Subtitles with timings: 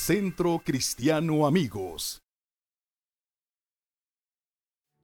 [0.00, 2.22] Centro Cristiano Amigos.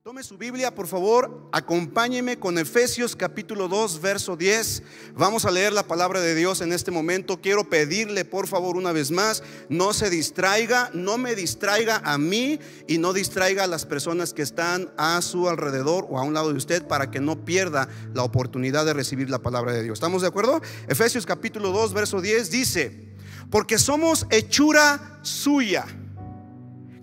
[0.02, 4.82] Tome su Biblia, por favor, acompáñeme con Efesios capítulo 2, verso 10.
[5.14, 7.42] Vamos a leer la palabra de Dios en este momento.
[7.42, 12.58] Quiero pedirle, por favor, una vez más, no se distraiga, no me distraiga a mí
[12.88, 16.52] y no distraiga a las personas que están a su alrededor o a un lado
[16.52, 19.98] de usted para que no pierda la oportunidad de recibir la palabra de Dios.
[19.98, 20.62] ¿Estamos de acuerdo?
[20.88, 23.15] Efesios capítulo 2, verso 10 dice,
[23.50, 25.84] porque somos hechura suya,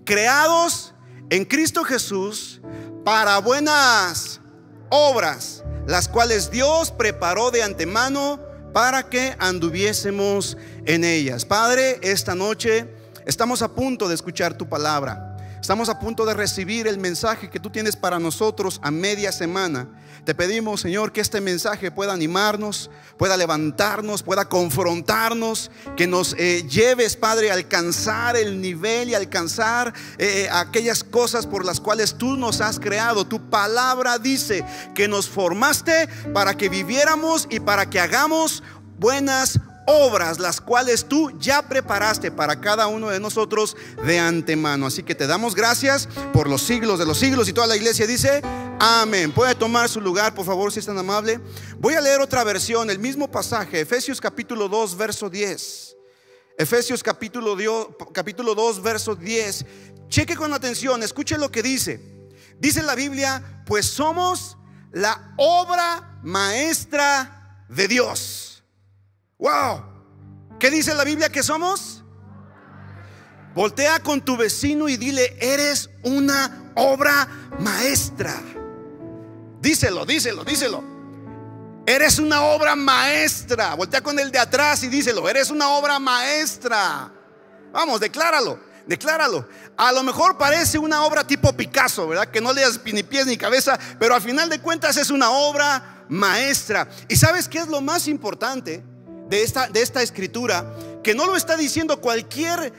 [0.04, 0.94] creados
[1.30, 2.60] en Cristo Jesús
[3.04, 4.40] para buenas
[4.90, 8.40] obras, las cuales Dios preparó de antemano
[8.72, 11.44] para que anduviésemos en ellas.
[11.44, 12.88] Padre, esta noche
[13.26, 15.33] estamos a punto de escuchar tu palabra.
[15.64, 19.88] Estamos a punto de recibir el mensaje que tú tienes para nosotros a media semana.
[20.26, 26.66] Te pedimos, Señor, que este mensaje pueda animarnos, pueda levantarnos, pueda confrontarnos, que nos eh,
[26.68, 32.36] lleves, Padre, a alcanzar el nivel y alcanzar eh, aquellas cosas por las cuales tú
[32.36, 33.26] nos has creado.
[33.26, 38.62] Tu palabra dice que nos formaste para que viviéramos y para que hagamos
[38.98, 44.86] buenas obras las cuales tú ya preparaste para cada uno de nosotros de antemano.
[44.86, 48.06] Así que te damos gracias por los siglos de los siglos y toda la iglesia
[48.06, 48.42] dice,
[48.78, 49.32] amén.
[49.32, 51.40] Puede tomar su lugar, por favor, si es tan amable.
[51.78, 55.96] Voy a leer otra versión, el mismo pasaje, Efesios capítulo 2, verso 10.
[56.56, 57.56] Efesios capítulo,
[58.12, 59.66] capítulo 2, verso 10.
[60.08, 62.00] Cheque con atención, escuche lo que dice.
[62.58, 64.56] Dice la Biblia, pues somos
[64.92, 68.43] la obra maestra de Dios.
[69.44, 69.84] Wow.
[70.58, 72.02] ¿Qué dice la Biblia que somos?
[73.54, 77.28] Voltea con tu vecino y dile, eres una obra
[77.58, 78.34] maestra.
[79.60, 80.82] Díselo, díselo, díselo.
[81.84, 83.74] Eres una obra maestra.
[83.74, 87.12] Voltea con el de atrás y díselo, eres una obra maestra.
[87.70, 89.46] Vamos, decláralo, decláralo.
[89.76, 92.28] A lo mejor parece una obra tipo Picasso, ¿verdad?
[92.28, 95.28] Que no le das ni pies ni cabeza, pero al final de cuentas es una
[95.28, 96.88] obra maestra.
[97.10, 98.93] ¿Y sabes qué es lo más importante?
[99.28, 102.72] De esta, de esta escritura que no lo está diciendo cualquier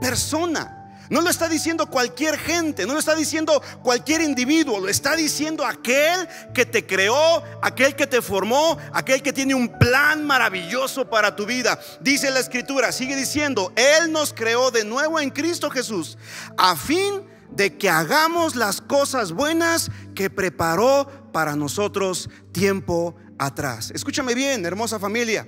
[0.00, 0.76] persona.
[1.10, 5.66] No lo está diciendo cualquier gente, no lo está diciendo cualquier individuo, lo está diciendo
[5.66, 11.34] aquel que te creó, aquel que te formó, aquel que tiene un plan maravilloso para
[11.34, 11.80] tu vida.
[12.00, 16.16] Dice la escritura, sigue diciendo, Él nos creó de nuevo en Cristo Jesús,
[16.56, 23.90] a fin de que hagamos las cosas buenas que preparó para nosotros tiempo atrás.
[23.92, 25.44] Escúchame bien, hermosa familia.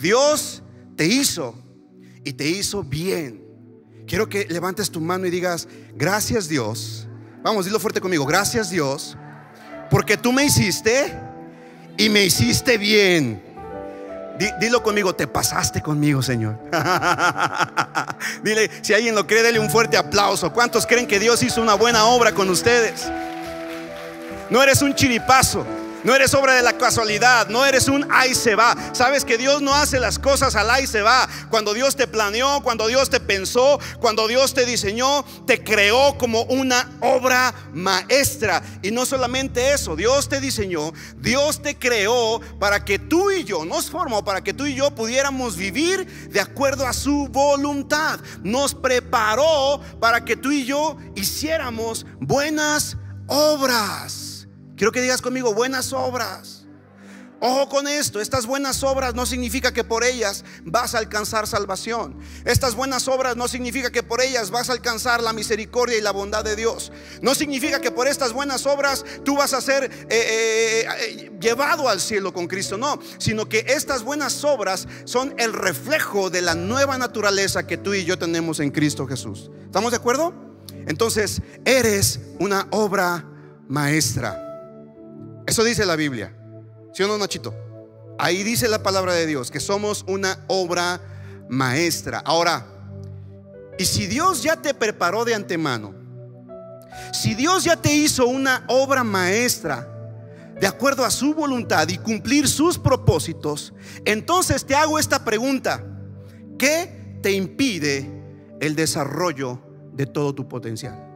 [0.00, 0.62] Dios
[0.96, 1.54] te hizo
[2.24, 3.42] y te hizo bien.
[4.06, 7.08] Quiero que levantes tu mano y digas, gracias Dios.
[7.42, 9.16] Vamos, dilo fuerte conmigo, gracias Dios,
[9.90, 11.18] porque tú me hiciste
[11.96, 13.42] y me hiciste bien.
[14.60, 16.58] Dilo conmigo, te pasaste conmigo, Señor.
[18.42, 20.52] Dile, si alguien lo cree, dele un fuerte aplauso.
[20.52, 23.08] ¿Cuántos creen que Dios hizo una buena obra con ustedes?
[24.50, 25.64] No eres un chiripazo.
[26.04, 28.76] No eres obra de la casualidad, no eres un ahí se va.
[28.92, 31.28] Sabes que Dios no hace las cosas al ahí se va.
[31.48, 36.42] Cuando Dios te planeó, cuando Dios te pensó, cuando Dios te diseñó, te creó como
[36.44, 38.62] una obra maestra.
[38.82, 43.64] Y no solamente eso, Dios te diseñó, Dios te creó para que tú y yo,
[43.64, 48.18] nos formó para que tú y yo pudiéramos vivir de acuerdo a su voluntad.
[48.42, 52.96] Nos preparó para que tú y yo hiciéramos buenas
[53.28, 54.31] obras.
[54.82, 56.64] Quiero que digas conmigo buenas obras.
[57.38, 62.18] Ojo con esto, estas buenas obras no significa que por ellas vas a alcanzar salvación.
[62.44, 66.10] Estas buenas obras no significa que por ellas vas a alcanzar la misericordia y la
[66.10, 66.90] bondad de Dios.
[67.20, 71.88] No significa que por estas buenas obras tú vas a ser eh, eh, eh, llevado
[71.88, 72.76] al cielo con Cristo.
[72.76, 77.94] No, sino que estas buenas obras son el reflejo de la nueva naturaleza que tú
[77.94, 79.48] y yo tenemos en Cristo Jesús.
[79.64, 80.34] ¿Estamos de acuerdo?
[80.88, 83.24] Entonces, eres una obra
[83.68, 84.48] maestra.
[85.46, 86.34] Eso dice la Biblia.
[86.92, 87.54] ¿Sí o no, Nachito?
[88.18, 91.00] Ahí dice la palabra de Dios que somos una obra
[91.48, 92.22] maestra.
[92.24, 92.66] Ahora,
[93.78, 95.94] y si Dios ya te preparó de antemano,
[97.12, 99.88] si Dios ya te hizo una obra maestra
[100.60, 103.74] de acuerdo a su voluntad y cumplir sus propósitos,
[104.04, 105.84] entonces te hago esta pregunta.
[106.58, 108.08] ¿Qué te impide
[108.60, 109.60] el desarrollo
[109.92, 111.08] de todo tu potencial?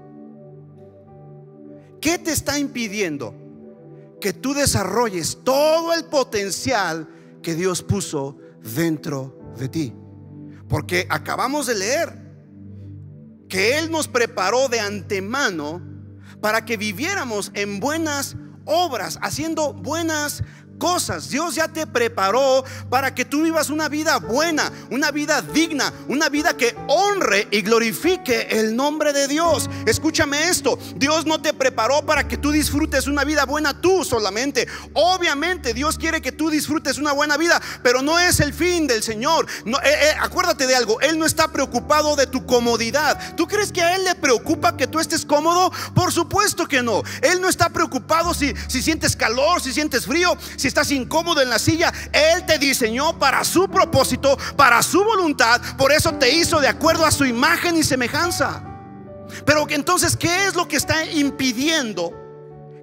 [2.00, 3.45] ¿Qué te está impidiendo?
[4.26, 7.08] Que tú desarrolles todo el potencial
[7.44, 8.37] que Dios puso
[8.75, 9.94] dentro de ti.
[10.69, 12.34] Porque acabamos de leer
[13.49, 15.81] que Él nos preparó de antemano
[16.40, 18.34] para que viviéramos en buenas
[18.64, 20.43] obras, haciendo buenas
[20.78, 21.28] cosas.
[21.31, 26.28] Dios ya te preparó para que tú vivas una vida buena, una vida digna, una
[26.28, 29.69] vida que honre y glorifique el nombre de Dios.
[29.87, 34.67] Escúchame esto, Dios no te preparó para que tú disfrutes una vida buena tú solamente.
[34.94, 39.02] Obviamente Dios quiere que tú disfrutes una buena vida, pero no es el fin del
[39.02, 39.46] Señor.
[39.67, 43.37] Eh, eh, acuérdate de algo, Él no está preocupado de tu comodidad.
[43.37, 45.73] ¿Tú crees que a Él le preocupa que tú estés cómodo?
[45.94, 47.02] Por supuesto que no.
[47.23, 51.58] Él no está preocupado si, si sientes calor, si sientes frío, estás incómodo en la
[51.58, 55.60] silla, Él te diseñó para su propósito, para su voluntad.
[55.76, 58.62] Por eso te hizo de acuerdo a su imagen y semejanza.
[59.44, 62.12] Pero entonces, ¿qué es lo que está impidiendo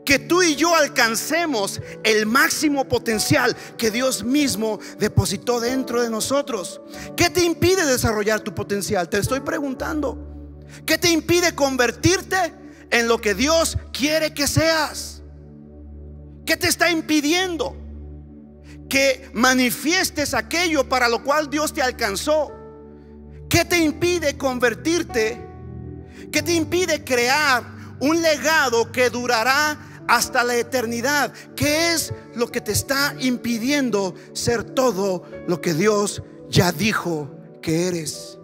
[0.06, 6.82] que tú y yo alcancemos el máximo potencial que Dios mismo depositó dentro de nosotros?
[7.16, 9.10] ¿Qué te impide desarrollar tu potencial?
[9.10, 10.18] Te estoy preguntando.
[10.86, 12.54] ¿Qué te impide convertirte
[12.90, 15.13] en lo que Dios quiere que seas?
[16.46, 17.84] ¿Qué te está impidiendo?
[18.94, 22.52] que manifiestes aquello para lo cual Dios te alcanzó.
[23.50, 25.44] ¿Qué te impide convertirte?
[26.32, 27.64] ¿Qué te impide crear
[28.00, 31.34] un legado que durará hasta la eternidad?
[31.56, 37.88] ¿Qué es lo que te está impidiendo ser todo lo que Dios ya dijo que
[37.88, 38.38] eres?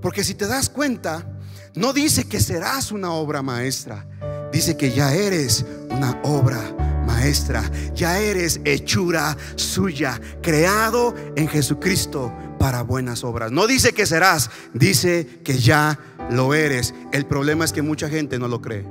[0.00, 1.26] Porque si te das cuenta,
[1.74, 4.06] no dice que serás una obra maestra,
[4.50, 12.82] dice que ya eres una obra maestra, ya eres hechura suya, creado en Jesucristo para
[12.82, 13.52] buenas obras.
[13.52, 15.98] No dice que serás, dice que ya
[16.30, 16.94] lo eres.
[17.12, 18.86] El problema es que mucha gente no lo cree.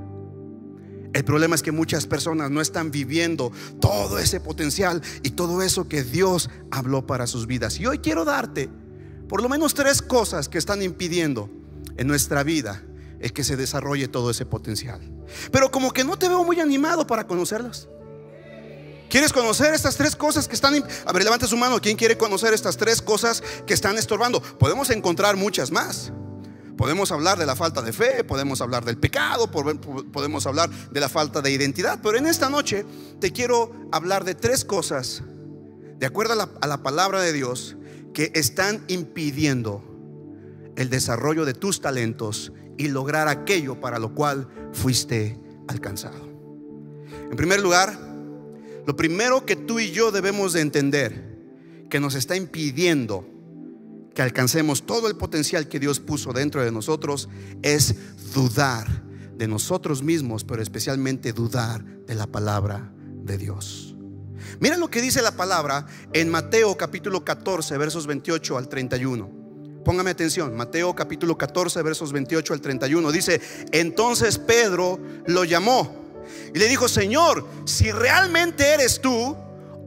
[1.13, 5.87] El problema es que muchas personas no están viviendo todo ese potencial y todo eso
[5.87, 7.79] que Dios habló para sus vidas.
[7.79, 8.69] Y hoy quiero darte
[9.27, 11.49] por lo menos tres cosas que están impidiendo
[11.97, 12.83] en nuestra vida
[13.19, 14.99] es que se desarrolle todo ese potencial.
[15.51, 17.87] Pero como que no te veo muy animado para conocerlas.
[19.13, 20.73] ¿Quieres conocer estas tres cosas que están...
[21.05, 21.79] A ver, levante su mano.
[21.79, 24.41] ¿Quién quiere conocer estas tres cosas que están estorbando?
[24.41, 26.11] Podemos encontrar muchas más.
[26.75, 31.09] Podemos hablar de la falta de fe, podemos hablar del pecado, podemos hablar de la
[31.09, 32.87] falta de identidad, pero en esta noche
[33.19, 35.21] te quiero hablar de tres cosas,
[35.99, 37.77] de acuerdo a la, a la palabra de Dios,
[38.15, 39.83] que están impidiendo
[40.75, 46.17] el desarrollo de tus talentos y lograr aquello para lo cual fuiste alcanzado.
[47.29, 48.11] En primer lugar,
[48.85, 51.33] lo primero que tú y yo debemos de entender
[51.89, 53.27] que nos está impidiendo
[54.13, 57.29] que alcancemos todo el potencial que Dios puso dentro de nosotros
[57.61, 57.95] es
[58.33, 59.03] dudar
[59.35, 62.93] de nosotros mismos, pero especialmente dudar de la palabra
[63.23, 63.95] de Dios.
[64.59, 69.43] Mira lo que dice la palabra en Mateo capítulo 14, versos 28 al 31.
[69.83, 73.11] Póngame atención, Mateo capítulo 14, versos 28 al 31.
[73.11, 73.41] Dice,
[73.71, 76.02] entonces Pedro lo llamó
[76.53, 79.37] y le dijo, Señor, si realmente eres tú,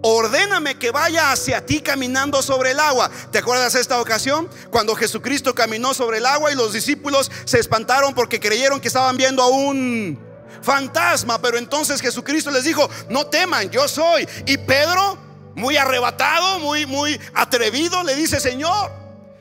[0.03, 3.11] ordéname que vaya hacia ti caminando sobre el agua.
[3.31, 4.49] ¿Te acuerdas esta ocasión?
[4.71, 9.17] Cuando Jesucristo caminó sobre el agua y los discípulos se espantaron porque creyeron que estaban
[9.17, 10.19] viendo a un
[10.63, 11.41] fantasma.
[11.41, 14.29] Pero entonces Jesucristo les dijo, no teman, yo soy.
[14.47, 15.19] Y Pedro,
[15.55, 18.93] muy arrebatado, muy, muy atrevido, le dice, Señor,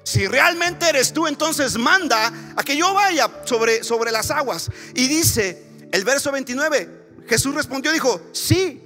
[0.04, 4.70] si realmente eres tú, entonces manda a que yo vaya sobre, sobre las aguas.
[4.94, 8.82] Y dice el verso 29, Jesús respondió, dijo, sí,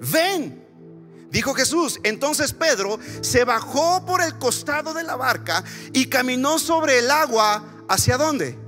[0.00, 0.60] ven.
[1.30, 5.62] Dijo Jesús, entonces Pedro se bajó por el costado de la barca
[5.92, 7.84] y caminó sobre el agua.
[7.88, 8.58] ¿Hacia dónde?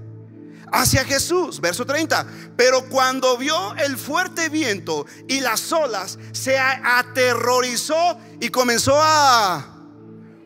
[0.72, 2.24] Hacia Jesús, verso 30.
[2.56, 9.82] Pero cuando vio el fuerte viento y las olas, se aterrorizó y comenzó a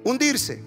[0.04, 0.62] hundirse.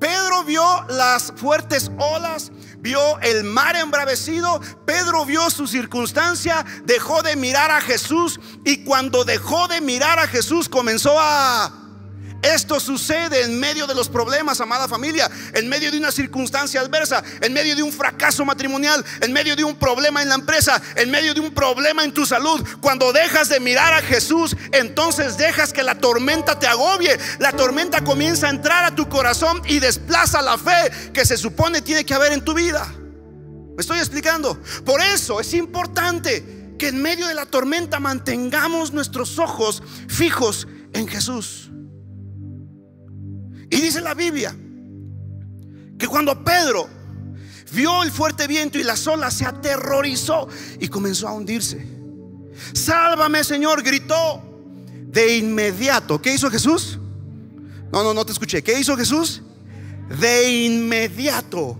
[0.00, 7.36] Pedro vio las fuertes olas vio el mar embravecido, Pedro vio su circunstancia, dejó de
[7.36, 11.79] mirar a Jesús y cuando dejó de mirar a Jesús comenzó a
[12.42, 17.22] esto sucede en medio de los problemas, amada familia, en medio de una circunstancia adversa,
[17.40, 21.10] en medio de un fracaso matrimonial, en medio de un problema en la empresa, en
[21.10, 22.66] medio de un problema en tu salud.
[22.80, 27.18] Cuando dejas de mirar a Jesús, entonces dejas que la tormenta te agobie.
[27.38, 31.82] La tormenta comienza a entrar a tu corazón y desplaza la fe que se supone
[31.82, 32.86] tiene que haber en tu vida.
[33.76, 34.58] ¿Me estoy explicando?
[34.84, 41.06] Por eso es importante que en medio de la tormenta mantengamos nuestros ojos fijos en
[41.06, 41.70] Jesús.
[43.80, 44.54] Dice la Biblia
[45.98, 46.88] que cuando Pedro
[47.72, 51.86] vio el fuerte viento y las olas, se aterrorizó y comenzó a hundirse.
[52.72, 54.42] Sálvame, Señor, gritó
[55.06, 56.20] de inmediato.
[56.20, 56.98] ¿Qué hizo Jesús?
[57.92, 58.62] No, no, no te escuché.
[58.62, 59.42] ¿Qué hizo Jesús?
[60.20, 61.78] De inmediato.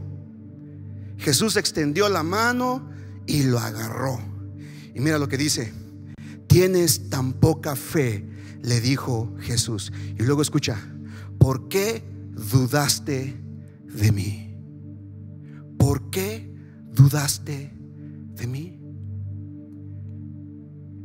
[1.19, 2.91] Jesús extendió la mano
[3.27, 4.21] y lo agarró.
[4.95, 5.73] Y mira lo que dice.
[6.47, 8.27] tienes tan poca fe?
[8.63, 9.93] Le dijo Jesús.
[10.19, 10.79] Y luego escucha,
[11.41, 13.35] ¿por qué dudaste
[13.83, 14.55] de mí?
[15.79, 16.55] ¿Por qué
[16.93, 17.73] dudaste
[18.35, 18.79] de mí?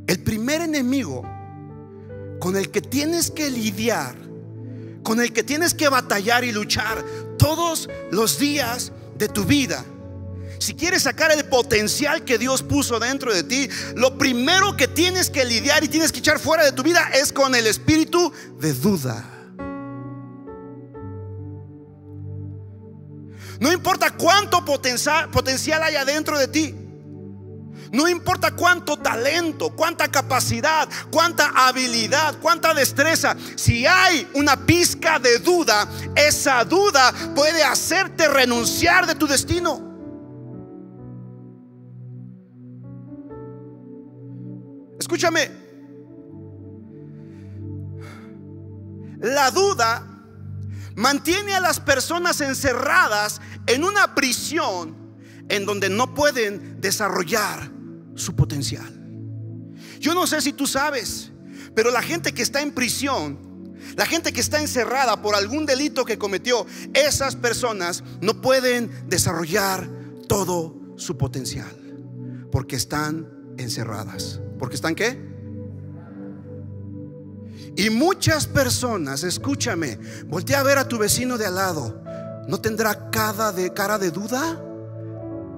[0.06, 1.24] El primer enemigo
[2.40, 4.16] con el que tienes que lidiar,
[5.02, 7.04] con el que tienes que batallar y luchar
[7.40, 9.84] todos los días de tu vida.
[10.60, 15.30] Si quieres sacar el potencial que Dios puso dentro de ti, lo primero que tienes
[15.30, 18.74] que lidiar y tienes que echar fuera de tu vida es con el espíritu de
[18.74, 19.35] duda.
[23.60, 26.76] No importa cuánto potencial, potencial haya dentro de ti.
[27.92, 33.38] No importa cuánto talento, cuánta capacidad, cuánta habilidad, cuánta destreza.
[33.56, 39.82] Si hay una pizca de duda, esa duda puede hacerte renunciar de tu destino.
[45.00, 45.52] Escúchame.
[49.20, 50.15] La duda
[50.96, 54.96] mantiene a las personas encerradas en una prisión
[55.50, 57.72] en donde no pueden desarrollar
[58.16, 58.92] su potencial.
[60.00, 61.32] Yo no sé si tú sabes,
[61.76, 66.06] pero la gente que está en prisión, la gente que está encerrada por algún delito
[66.06, 69.90] que cometió, esas personas no pueden desarrollar
[70.28, 71.76] todo su potencial
[72.52, 74.40] porque están encerradas.
[74.58, 75.35] ¿Porque están qué?
[77.78, 82.02] Y muchas personas, escúchame, voltea a ver a tu vecino de al lado.
[82.48, 84.62] ¿No tendrá cara de cara de duda?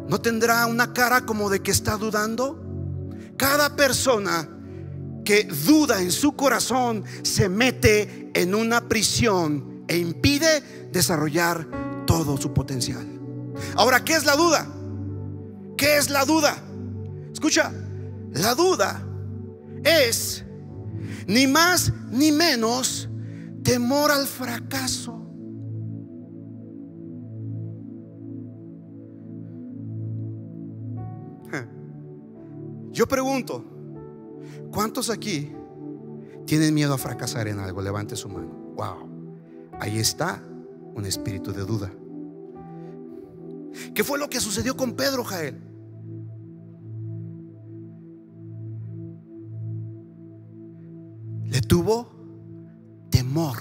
[0.08, 2.64] ¿No tendrá una cara como de que está dudando?
[3.38, 4.50] Cada persona
[5.24, 11.68] que duda en su corazón se mete en una prisión e impide desarrollar
[12.08, 13.06] todo su potencial.
[13.76, 14.66] Ahora, ¿qué es la duda?
[15.78, 16.58] ¿Qué es la duda?
[17.32, 17.72] Escucha,
[18.32, 19.04] la duda
[19.84, 20.44] es
[21.28, 23.10] ni más ni menos
[23.64, 25.14] temor al fracaso.
[32.92, 33.64] Yo pregunto,
[34.72, 35.52] ¿cuántos aquí
[36.48, 37.80] tienen miedo a fracasar en algo?
[37.80, 38.48] Levante su mano.
[38.76, 39.08] Wow,
[39.80, 40.42] ahí está
[40.96, 41.92] un espíritu de duda.
[43.94, 45.67] ¿Qué fue lo que sucedió con Pedro, Jael?
[51.48, 52.10] Le tuvo
[53.10, 53.58] temor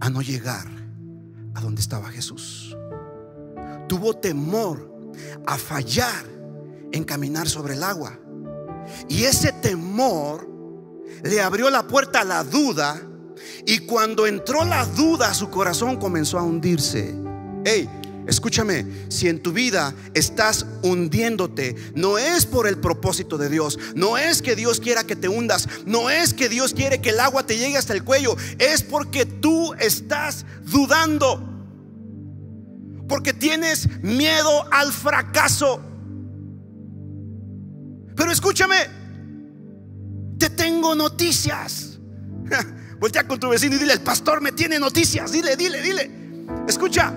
[0.00, 0.66] a no llegar
[1.54, 2.76] a donde estaba Jesús.
[3.88, 5.10] Tuvo temor
[5.46, 6.24] a fallar
[6.92, 8.18] en caminar sobre el agua.
[9.08, 10.48] Y ese temor
[11.22, 13.00] le abrió la puerta a la duda.
[13.64, 17.14] Y cuando entró la duda su corazón comenzó a hundirse.
[17.64, 17.88] Hey,
[18.26, 24.18] escúchame, si en tu vida estás hundiéndote, no es por el propósito de Dios, no
[24.18, 27.46] es que Dios quiera que te hundas, no es que Dios quiere que el agua
[27.46, 31.48] te llegue hasta el cuello, es porque tú estás dudando,
[33.08, 35.80] porque tienes miedo al fracaso.
[38.14, 38.76] Pero escúchame,
[40.38, 41.98] te tengo noticias.
[43.00, 45.32] Voltea con tu vecino y dile, el pastor me tiene noticias.
[45.32, 46.10] Dile, dile, dile.
[46.68, 47.12] Escucha,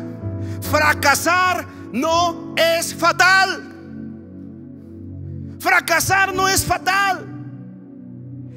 [0.66, 3.72] fracasar no es fatal.
[5.60, 7.26] Fracasar no es fatal.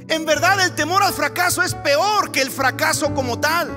[0.08, 3.68] En verdad el temor al fracaso es peor que el fracaso como tal.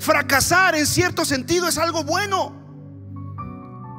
[0.00, 2.54] Fracasar en cierto sentido es algo bueno.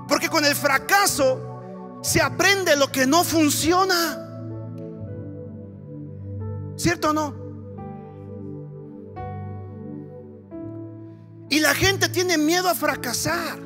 [0.08, 4.18] Porque con el fracaso se aprende lo que no funciona.
[6.75, 7.41] ¿Cierto o no?
[11.51, 13.60] Y la gente tiene miedo a fracasar.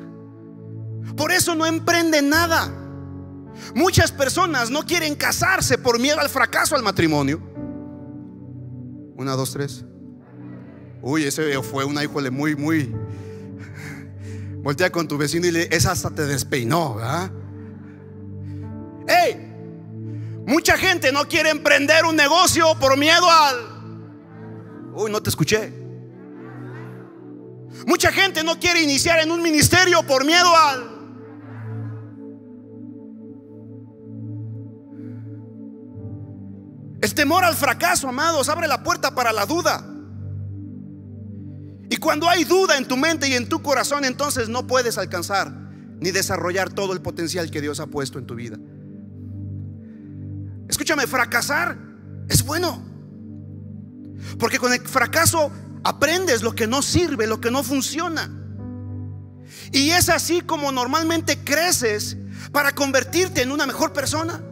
[1.16, 2.68] Por eso no emprende nada.
[3.76, 7.40] Muchas personas no quieren casarse por miedo al fracaso al matrimonio.
[9.16, 9.84] Una, dos, tres.
[11.00, 12.92] Uy, ese fue una híjole muy, muy.
[14.64, 17.30] Voltea con tu vecino y le, esa hasta te despeinó, ¿verdad?
[19.06, 23.56] Hey, mucha gente no quiere emprender un negocio por miedo al...
[24.92, 25.85] Uy, no te escuché.
[27.86, 30.96] Mucha gente no quiere iniciar en un ministerio por miedo al...
[37.02, 39.84] El temor al fracaso, amados, abre la puerta para la duda.
[41.88, 45.52] Y cuando hay duda en tu mente y en tu corazón, entonces no puedes alcanzar
[46.00, 48.58] ni desarrollar todo el potencial que Dios ha puesto en tu vida.
[50.68, 51.78] Escúchame, fracasar
[52.28, 52.82] es bueno.
[54.38, 55.52] Porque con el fracaso
[55.86, 58.28] aprendes lo que no sirve, lo que no funciona.
[59.70, 62.16] Y es así como normalmente creces
[62.50, 64.42] para convertirte en una mejor persona.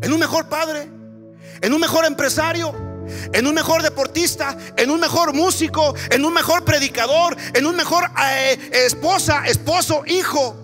[0.00, 0.88] en un mejor padre,
[1.60, 2.72] en un mejor empresario,
[3.32, 8.08] en un mejor deportista, en un mejor músico, en un mejor predicador, en un mejor
[8.30, 10.56] eh, esposa, esposo, hijo.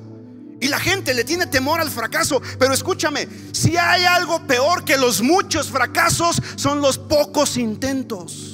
[0.61, 2.41] Y la gente le tiene temor al fracaso.
[2.61, 8.54] Pero escúchame, si hay algo peor que los muchos fracasos, son los pocos intentos.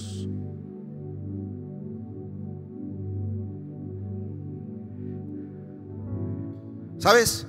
[7.00, 7.47] ¿Sabes?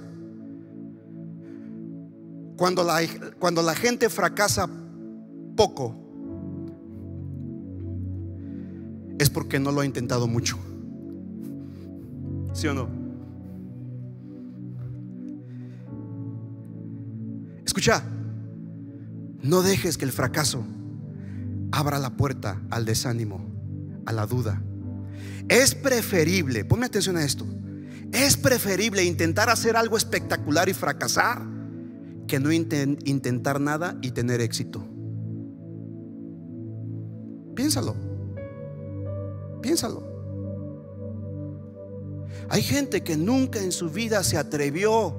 [2.55, 3.01] Cuando la,
[3.37, 4.69] cuando la gente fracasa
[5.57, 5.95] poco,
[9.19, 10.57] es porque no lo ha intentado mucho.
[12.53, 12.89] ¿Sí o no?
[17.65, 18.03] Escucha,
[19.41, 20.63] no dejes que el fracaso
[21.73, 23.41] abra la puerta al desánimo,
[24.05, 24.61] a la duda.
[25.49, 27.45] Es preferible, ponme atención a esto,
[28.11, 31.41] es preferible intentar hacer algo espectacular y fracasar
[32.27, 34.83] que no intentar nada y tener éxito.
[37.55, 37.95] Piénsalo.
[39.61, 40.11] Piénsalo.
[42.49, 45.15] Hay gente que nunca en su vida se atrevió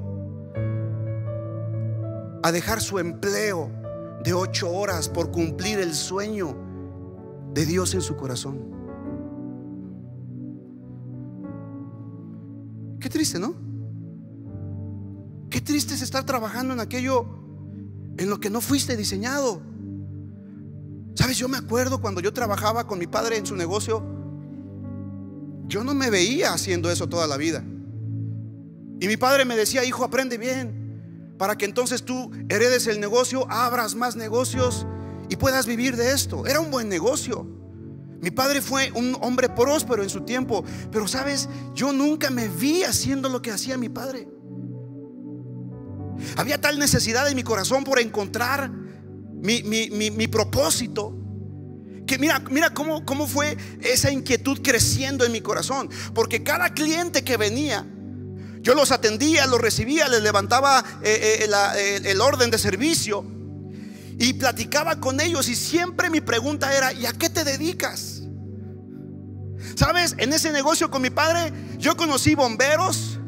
[2.42, 3.70] a dejar su empleo
[4.24, 6.56] de ocho horas por cumplir el sueño
[7.54, 8.81] de Dios en su corazón.
[13.02, 13.56] Qué triste, ¿no?
[15.50, 17.26] Qué triste es estar trabajando en aquello
[18.16, 19.60] en lo que no fuiste diseñado.
[21.14, 24.04] Sabes, yo me acuerdo cuando yo trabajaba con mi padre en su negocio,
[25.66, 27.64] yo no me veía haciendo eso toda la vida.
[29.00, 33.50] Y mi padre me decía, hijo, aprende bien, para que entonces tú heredes el negocio,
[33.50, 34.86] abras más negocios
[35.28, 36.46] y puedas vivir de esto.
[36.46, 37.61] Era un buen negocio.
[38.22, 42.84] Mi padre fue un hombre próspero en su tiempo, pero sabes, yo nunca me vi
[42.84, 44.28] haciendo lo que hacía mi padre.
[46.36, 48.70] Había tal necesidad en mi corazón por encontrar
[49.42, 51.18] mi, propósito.
[52.06, 55.90] Que mira, mira cómo, cómo fue esa inquietud creciendo en mi corazón.
[56.14, 57.84] Porque cada cliente que venía,
[58.60, 63.26] yo los atendía, los recibía, les levantaba eh, eh, el orden de servicio
[64.18, 68.11] y platicaba con ellos y siempre mi pregunta era, ¿y a qué te dedicas?
[69.74, 70.14] ¿Sabes?
[70.18, 73.18] En ese negocio con mi padre yo conocí bomberos,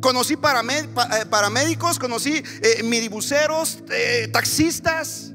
[0.00, 2.82] conocí eh, paramédicos, conocí eh,
[3.90, 5.32] eh, taxistas,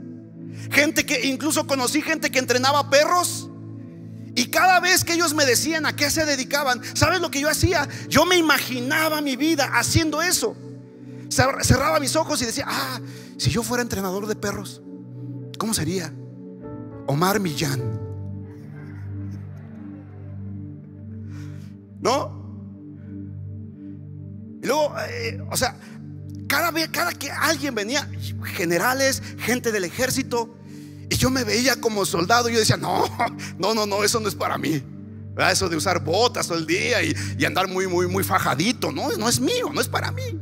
[0.71, 3.49] gente que incluso conocí gente que entrenaba perros.
[4.35, 7.49] Y cada vez que ellos me decían a qué se dedicaban, ¿sabes lo que yo
[7.49, 7.89] hacía?
[8.07, 10.55] Yo me imaginaba mi vida haciendo eso.
[11.29, 13.01] Cerraba mis ojos y decía, ah,
[13.37, 14.81] si yo fuera entrenador de perros,
[15.57, 16.13] ¿cómo sería?
[17.07, 17.98] Omar Millán.
[21.99, 22.39] ¿No?
[24.61, 25.75] Y luego, eh, o sea,
[26.47, 28.09] cada vez, cada que alguien venía,
[28.43, 30.55] generales, gente del ejército,
[31.09, 33.05] y yo me veía como soldado, y yo decía, no,
[33.57, 34.83] no, no, no, eso no es para mí.
[35.51, 39.09] Eso de usar botas todo el día y, y andar muy, muy, muy fajadito, no,
[39.17, 40.37] no es mío, no es para mí.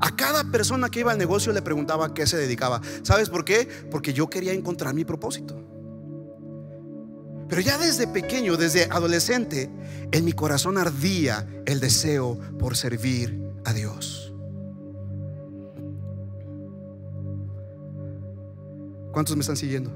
[0.00, 2.80] A cada persona que iba al negocio le preguntaba a qué se dedicaba.
[3.02, 3.68] ¿Sabes por qué?
[3.90, 5.73] Porque yo quería encontrar mi propósito.
[7.54, 9.70] Pero ya desde pequeño, desde adolescente,
[10.10, 14.34] en mi corazón ardía el deseo por servir a Dios.
[19.12, 19.92] ¿Cuántos me están siguiendo?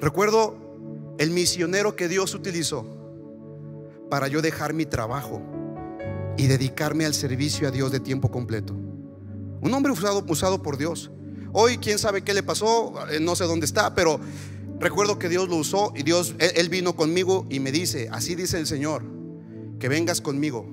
[0.00, 0.56] Recuerdo
[1.18, 2.86] el misionero que Dios utilizó
[4.08, 5.42] para yo dejar mi trabajo
[6.36, 8.74] y dedicarme al servicio a Dios de tiempo completo.
[9.60, 11.10] Un hombre usado, usado por Dios.
[11.52, 14.20] Hoy quién sabe qué le pasó, eh, no sé dónde está, pero
[14.80, 18.58] recuerdo que Dios lo usó y Dios, él, vino conmigo y me dice, así dice
[18.58, 19.04] el Señor,
[19.78, 20.66] que vengas conmigo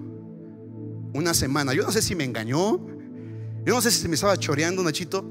[1.14, 1.74] una semana.
[1.74, 2.80] Yo no sé si me engañó,
[3.66, 5.26] yo no sé si se me estaba choreando Nachito,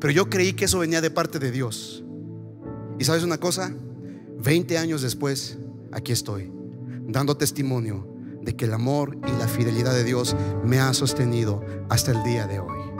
[0.00, 2.04] pero yo creí que eso venía de parte de Dios.
[2.98, 3.74] Y sabes una cosa,
[4.38, 5.58] 20 años después,
[5.92, 6.52] aquí estoy,
[7.08, 8.08] dando testimonio
[8.42, 12.46] de que el amor y la fidelidad de Dios me ha sostenido hasta el día
[12.46, 12.93] de hoy.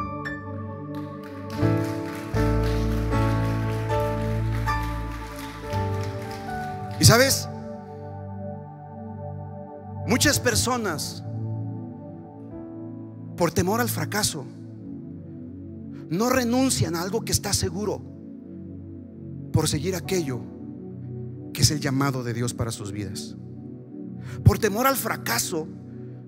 [7.01, 7.49] Y sabes,
[10.07, 11.25] muchas personas,
[13.37, 14.45] por temor al fracaso,
[16.09, 18.03] no renuncian a algo que está seguro
[19.53, 20.41] por seguir aquello
[21.53, 23.37] que es el llamado de Dios para sus vidas
[24.43, 25.69] por temor al fracaso,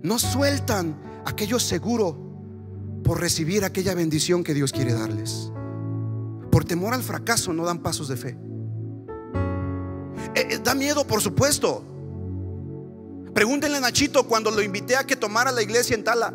[0.02, 2.16] no sueltan aquello seguro
[3.02, 5.50] por recibir aquella bendición que Dios quiere darles.
[6.50, 8.38] Por temor al fracaso no dan pasos de fe.
[10.34, 11.84] Eh, eh, da miedo, por supuesto.
[13.34, 16.32] Pregúntenle a Nachito cuando lo invité a que tomara la iglesia en Tala.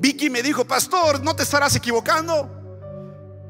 [0.00, 2.50] Vi Vicky me dijo, pastor, no te estarás equivocando.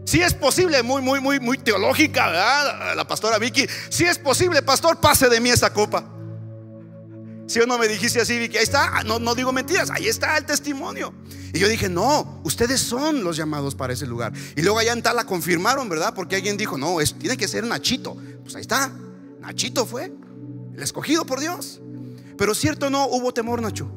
[0.04, 2.94] Si es posible, muy, muy, muy, muy teológica.
[2.94, 3.66] La pastora Vicky.
[3.88, 6.11] Si es posible, pastor, pase de mí esa copa.
[7.52, 10.08] Si o no me dijiste así, Vicky, ahí está, ah, no, no digo mentiras, ahí
[10.08, 11.12] está el testimonio.
[11.52, 14.32] Y yo dije, no, ustedes son los llamados para ese lugar.
[14.56, 16.14] Y luego allá en tal la confirmaron, ¿verdad?
[16.14, 18.16] Porque alguien dijo, no, es, tiene que ser Nachito.
[18.42, 18.90] Pues ahí está,
[19.40, 20.10] Nachito fue
[20.74, 21.82] el escogido por Dios.
[22.38, 23.92] Pero cierto no, hubo temor, Nacho.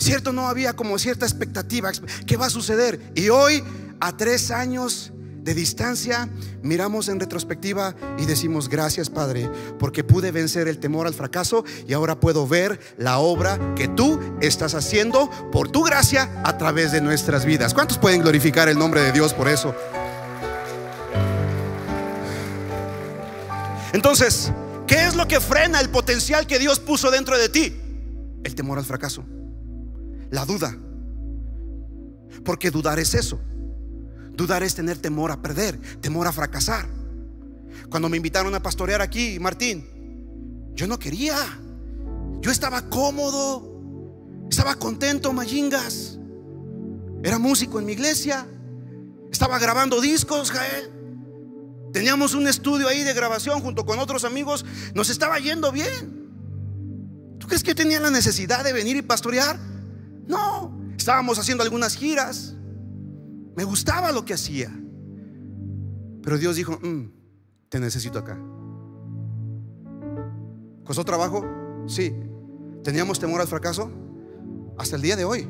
[0.00, 1.92] Cierto no había como cierta expectativa.
[2.26, 3.12] ¿Qué va a suceder?
[3.14, 3.62] Y hoy,
[4.00, 5.12] a tres años
[5.48, 6.28] de distancia,
[6.62, 11.94] miramos en retrospectiva y decimos, gracias Padre, porque pude vencer el temor al fracaso y
[11.94, 17.00] ahora puedo ver la obra que tú estás haciendo por tu gracia a través de
[17.00, 17.72] nuestras vidas.
[17.72, 19.74] ¿Cuántos pueden glorificar el nombre de Dios por eso?
[23.94, 24.52] Entonces,
[24.86, 27.74] ¿qué es lo que frena el potencial que Dios puso dentro de ti?
[28.44, 29.24] El temor al fracaso,
[30.30, 30.76] la duda.
[32.44, 33.40] Porque dudar es eso.
[34.38, 36.86] Dudar es tener temor a perder, temor a fracasar.
[37.90, 39.84] Cuando me invitaron a pastorear aquí, Martín,
[40.74, 41.34] yo no quería.
[42.40, 46.20] Yo estaba cómodo, estaba contento, Mayingas.
[47.24, 48.46] Era músico en mi iglesia,
[49.32, 50.88] estaba grabando discos, Jael.
[51.92, 56.30] Teníamos un estudio ahí de grabación junto con otros amigos, nos estaba yendo bien.
[57.40, 59.58] ¿Tú crees que tenía la necesidad de venir y pastorear?
[60.28, 62.54] No, estábamos haciendo algunas giras.
[63.58, 64.70] Me gustaba lo que hacía.
[66.22, 67.10] Pero Dios dijo, mm,
[67.68, 68.38] te necesito acá.
[70.84, 71.44] ¿Costó trabajo?
[71.88, 72.14] Sí.
[72.84, 73.90] ¿Teníamos temor al fracaso?
[74.78, 75.48] Hasta el día de hoy.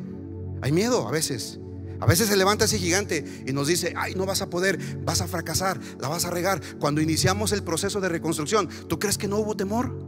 [0.62, 1.61] Hay miedo a veces.
[2.01, 5.21] A veces se levanta ese gigante y nos dice, ay, no vas a poder, vas
[5.21, 6.62] a fracasar, la vas a regar.
[6.79, 10.08] Cuando iniciamos el proceso de reconstrucción, ¿tú crees que no hubo temor?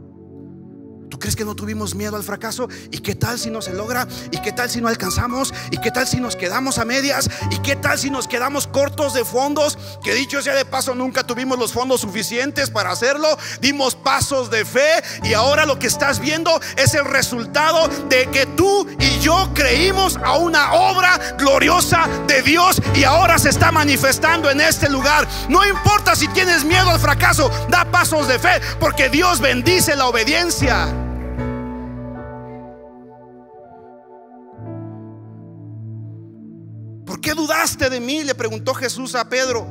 [1.21, 2.67] ¿Tú crees que no tuvimos miedo al fracaso?
[2.89, 4.07] ¿Y qué tal si no se logra?
[4.31, 5.53] ¿Y qué tal si no alcanzamos?
[5.69, 7.29] ¿Y qué tal si nos quedamos a medias?
[7.51, 9.77] ¿Y qué tal si nos quedamos cortos de fondos?
[10.03, 13.37] Que dicho sea de paso, nunca tuvimos los fondos suficientes para hacerlo.
[13.59, 18.47] Dimos pasos de fe y ahora lo que estás viendo es el resultado de que
[18.47, 24.49] tú y yo creímos a una obra gloriosa de Dios y ahora se está manifestando
[24.49, 25.27] en este lugar.
[25.49, 30.07] No importa si tienes miedo al fracaso, da pasos de fe porque Dios bendice la
[30.07, 31.10] obediencia.
[37.21, 38.23] ¿Por qué dudaste de mí?
[38.23, 39.67] Le preguntó Jesús a Pedro.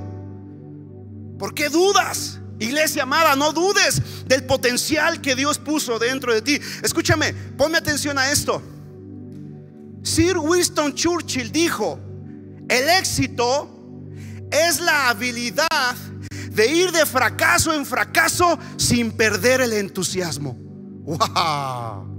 [1.37, 2.39] ¿Por qué dudas?
[2.61, 6.61] Iglesia amada, no dudes del potencial que Dios puso dentro de ti.
[6.81, 8.63] Escúchame, ponme atención a esto.
[10.05, 11.99] Sir Winston Churchill dijo,
[12.69, 13.69] el éxito
[14.53, 15.97] es la habilidad
[16.53, 20.57] de ir de fracaso en fracaso sin perder el entusiasmo.
[21.03, 22.10] ¡Wow!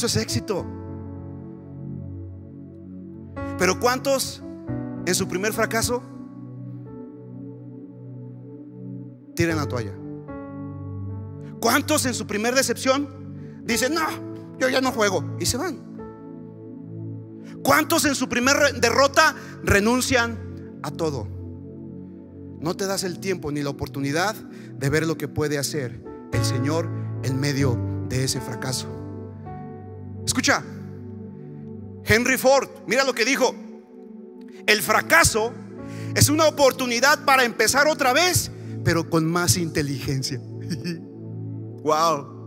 [0.00, 0.64] Eso es éxito.
[3.58, 4.42] Pero ¿cuántos
[5.04, 6.02] en su primer fracaso
[9.36, 9.92] tiran la toalla?
[11.60, 13.10] ¿Cuántos en su primer decepción
[13.62, 14.06] dicen, no,
[14.58, 15.76] yo ya no juego y se van?
[17.62, 21.28] ¿Cuántos en su primer derrota renuncian a todo?
[22.58, 26.44] No te das el tiempo ni la oportunidad de ver lo que puede hacer el
[26.46, 26.88] Señor
[27.22, 28.99] en medio de ese fracaso.
[30.24, 30.62] Escucha,
[32.04, 33.54] Henry Ford, mira lo que dijo.
[34.66, 35.52] El fracaso
[36.14, 38.50] es una oportunidad para empezar otra vez,
[38.84, 40.38] pero con más inteligencia.
[41.82, 42.40] wow.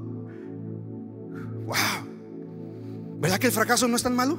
[1.66, 2.14] Wow.
[3.20, 4.38] ¿Verdad que el fracaso no es tan malo?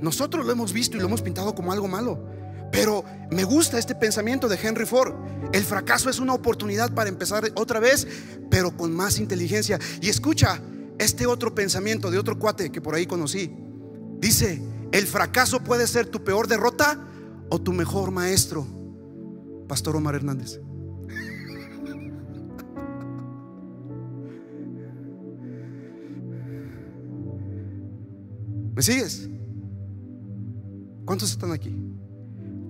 [0.00, 2.24] Nosotros lo hemos visto y lo hemos pintado como algo malo.
[2.70, 5.14] Pero me gusta este pensamiento de Henry Ford.
[5.52, 8.06] El fracaso es una oportunidad para empezar otra vez,
[8.50, 9.78] pero con más inteligencia.
[10.00, 10.60] Y escucha,
[10.98, 13.54] este otro pensamiento de otro cuate que por ahí conocí.
[14.18, 17.06] Dice, el fracaso puede ser tu peor derrota
[17.50, 18.66] o tu mejor maestro.
[19.68, 20.58] Pastor Omar Hernández.
[28.74, 29.28] ¿Me sigues?
[31.04, 31.76] ¿Cuántos están aquí?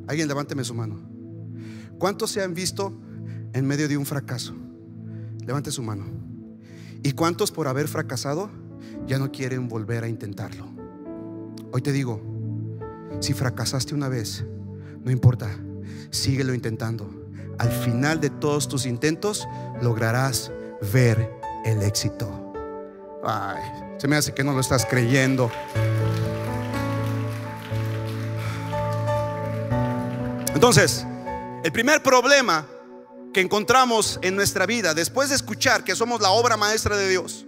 [0.07, 1.01] Alguien levánteme su mano.
[1.99, 2.99] ¿Cuántos se han visto
[3.53, 4.55] en medio de un fracaso?
[5.45, 6.18] Levante su mano.
[7.03, 8.51] ¿Y cuántos por haber fracasado
[9.07, 10.67] ya no quieren volver a intentarlo?
[11.73, 12.21] Hoy te digo,
[13.21, 14.45] si fracasaste una vez,
[15.05, 15.49] no importa,
[16.11, 17.09] síguelo intentando.
[17.59, 19.47] Al final de todos tus intentos
[19.81, 20.51] lograrás
[20.93, 21.31] ver
[21.65, 22.53] el éxito.
[23.25, 23.63] Ay,
[23.99, 25.51] se me hace que no lo estás creyendo.
[30.55, 31.07] Entonces,
[31.63, 32.67] el primer problema
[33.41, 37.47] encontramos en nuestra vida, después de escuchar que somos la obra maestra de Dios,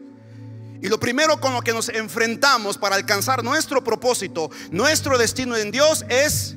[0.83, 5.71] y lo primero con lo que nos enfrentamos para alcanzar nuestro propósito, nuestro destino en
[5.71, 6.57] Dios es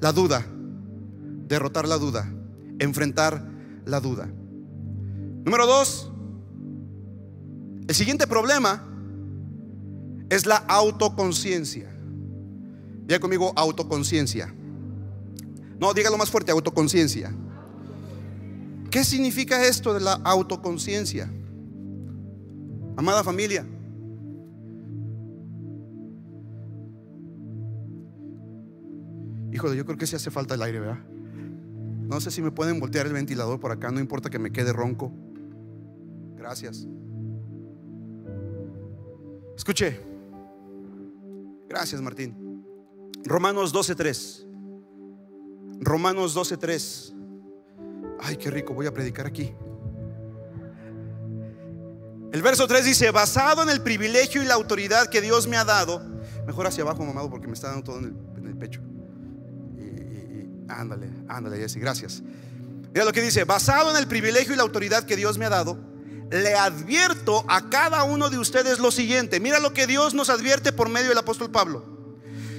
[0.00, 0.46] la duda.
[1.48, 2.30] Derrotar la duda,
[2.78, 3.42] enfrentar
[3.84, 4.26] la duda.
[5.44, 6.10] Número dos,
[7.88, 8.86] el siguiente problema
[10.28, 11.90] es la autoconciencia.
[13.06, 14.54] Ya conmigo, autoconciencia.
[15.78, 17.34] No, dígalo más fuerte, autoconciencia.
[18.92, 21.28] ¿Qué significa esto de la autoconciencia?
[22.94, 23.66] Amada familia,
[29.50, 30.98] híjole, yo creo que sí hace falta el aire, ¿verdad?
[32.02, 34.74] No sé si me pueden voltear el ventilador por acá, no importa que me quede
[34.74, 35.10] ronco.
[36.36, 36.86] Gracias.
[39.56, 39.98] Escuche.
[41.66, 42.62] Gracias, Martín.
[43.24, 44.46] Romanos 12:3.
[45.80, 47.21] Romanos 12:3.
[48.22, 49.52] Ay, qué rico, voy a predicar aquí.
[52.32, 55.64] El verso 3 dice, basado en el privilegio y la autoridad que Dios me ha
[55.64, 56.00] dado,
[56.46, 58.80] mejor hacia abajo, mamado, porque me está dando todo en el, pecho.
[59.76, 62.22] Y, ándale, ándale, Jesse, gracias.
[62.94, 65.50] Mira lo que dice, basado en el privilegio y la autoridad que Dios me ha
[65.50, 65.78] dado,
[66.30, 69.40] le advierto a cada uno de ustedes lo siguiente.
[69.40, 71.84] Mira lo que Dios nos advierte por medio del apóstol Pablo.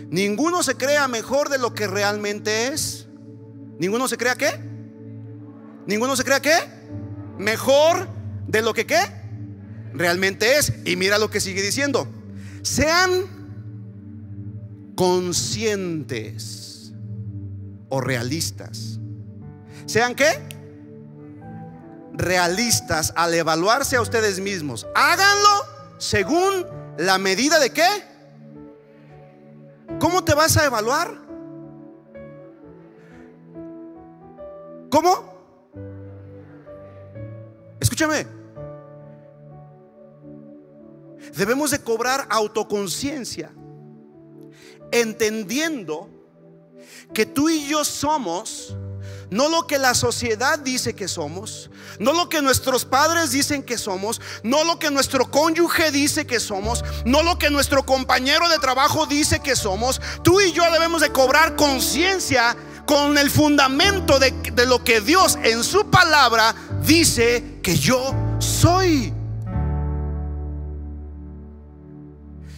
[0.10, 3.08] Ninguno se crea mejor de lo que realmente es.
[3.80, 4.73] ¿Ninguno se crea qué?
[5.86, 6.56] ¿Ninguno se crea qué?
[7.38, 8.08] Mejor
[8.48, 9.24] de lo que qué?
[9.94, 10.74] realmente es.
[10.86, 12.08] Y mira lo que sigue diciendo.
[12.62, 13.12] Sean
[14.96, 16.92] conscientes
[17.90, 19.00] o realistas.
[19.86, 20.42] ¿Sean qué?
[22.14, 24.88] Realistas al evaluarse a ustedes mismos.
[24.96, 25.66] Háganlo
[25.98, 26.66] según
[26.98, 27.88] la medida de qué.
[30.00, 31.22] ¿Cómo te vas a evaluar?
[34.90, 35.33] ¿Cómo?
[37.84, 38.26] Escúchame,
[41.36, 43.52] Debemos de cobrar autoconciencia,
[44.92, 46.10] entendiendo
[47.14, 48.76] que tú y yo somos
[49.32, 53.80] no lo que la sociedad dice que somos, no lo que nuestros padres dicen que
[53.80, 58.60] somos, no lo que nuestro cónyuge dice que somos, no lo que nuestro compañero de
[58.60, 60.00] trabajo dice que somos.
[60.24, 65.40] Tú y yo debemos de cobrar conciencia con el fundamento de, de, lo que Dios
[65.42, 66.54] en su palabra
[66.86, 69.14] dice que yo soy.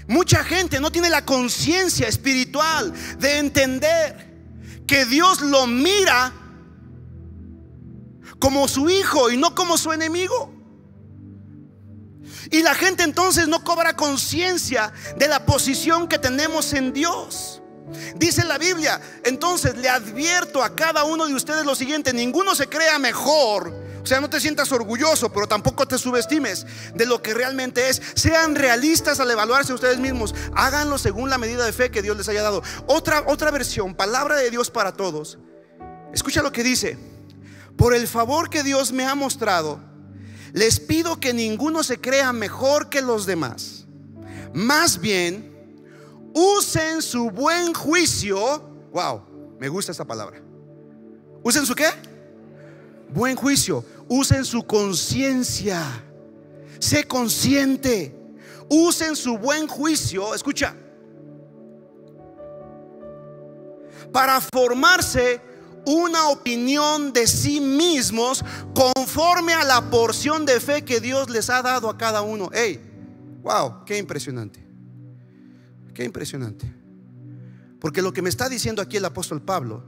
[0.07, 4.33] Mucha gente no tiene la conciencia espiritual de entender
[4.85, 6.33] que Dios lo mira
[8.39, 10.53] como su hijo y no como su enemigo.
[12.51, 17.61] Y la gente entonces no cobra conciencia de la posición que tenemos en Dios.
[18.15, 22.67] Dice la Biblia, entonces le advierto a cada uno de ustedes lo siguiente, ninguno se
[22.67, 27.33] crea mejor o sea, no te sientas orgulloso, pero tampoco te subestimes de lo que
[27.33, 27.99] realmente es.
[28.13, 30.35] Sean realistas al evaluarse ustedes mismos.
[30.53, 32.61] Háganlo según la medida de fe que Dios les haya dado.
[32.85, 35.39] Otra, otra versión, palabra de Dios para todos.
[36.13, 36.99] Escucha lo que dice.
[37.75, 39.79] Por el favor que Dios me ha mostrado,
[40.53, 43.87] les pido que ninguno se crea mejor que los demás.
[44.53, 45.81] Más bien,
[46.35, 48.69] usen su buen juicio.
[48.93, 50.39] Wow, me gusta esta palabra.
[51.41, 51.87] ¿Usen su qué?
[53.09, 55.81] Buen juicio usen su conciencia.
[56.79, 58.15] Sé consciente.
[58.69, 60.33] Usen su buen juicio.
[60.33, 60.75] Escucha.
[64.11, 65.41] Para formarse
[65.85, 71.61] una opinión de sí mismos conforme a la porción de fe que Dios les ha
[71.61, 72.49] dado a cada uno.
[72.53, 72.79] Hey,
[73.43, 74.65] wow, qué impresionante.
[75.93, 76.71] Qué impresionante.
[77.79, 79.83] Porque lo que me está diciendo aquí el apóstol Pablo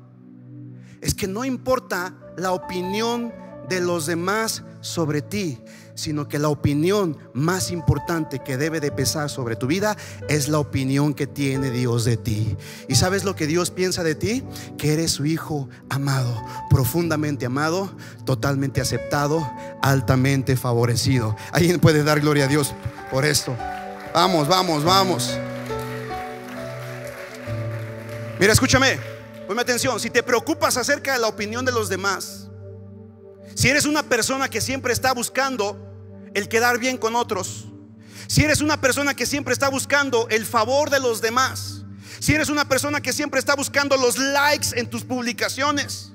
[1.02, 3.34] es que no importa la opinión
[3.70, 5.60] de los demás sobre ti,
[5.96, 9.98] sino que la opinión más importante que debe de pesar sobre tu vida
[10.30, 12.56] es la opinión que tiene Dios de ti.
[12.88, 14.44] ¿Y sabes lo que Dios piensa de ti?
[14.78, 17.92] Que eres su hijo amado, profundamente amado,
[18.26, 19.52] totalmente aceptado,
[19.82, 21.36] altamente favorecido.
[21.52, 22.74] ¿Alguien puede dar gloria a Dios
[23.12, 23.56] por esto?
[24.14, 25.38] Vamos, vamos, vamos.
[28.40, 29.00] Mira, escúchame,
[29.48, 32.47] ponme atención, si te preocupas acerca de la opinión de los demás,
[33.58, 37.65] si eres una persona que siempre está buscando el quedar bien con otros,
[38.28, 41.82] si eres una persona que siempre está buscando el favor de los demás,
[42.20, 46.12] si eres una persona que siempre está buscando los likes en tus publicaciones,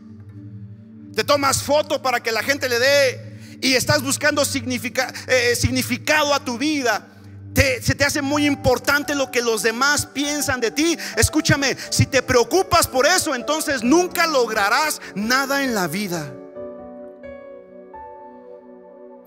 [1.16, 6.44] te tomas foto para que la gente le dé y estás buscando eh, significado a
[6.44, 7.08] tu vida,
[7.56, 10.96] se te hace muy importante lo que los demás piensan de ti.
[11.16, 16.32] Escúchame, si te preocupas por eso, entonces nunca lograrás nada en la vida.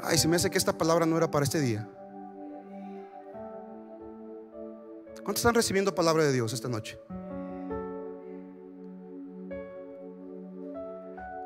[0.08, 1.90] Ay, se me hace que esta palabra no era para este día.
[5.24, 7.00] ¿Cuántos están recibiendo palabra de Dios esta noche?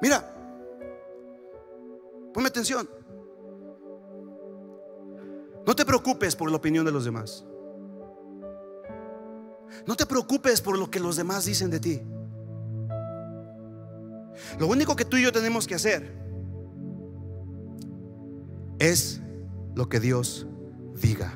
[0.02, 0.30] Mira,
[2.34, 2.90] ponme atención.
[5.66, 7.46] No te preocupes por la opinión de los demás.
[9.86, 12.02] No te preocupes por lo que los demás dicen de ti.
[14.60, 16.29] Lo único que tú y yo tenemos que hacer
[18.80, 19.22] es
[19.76, 20.48] lo que Dios
[21.02, 21.34] diga.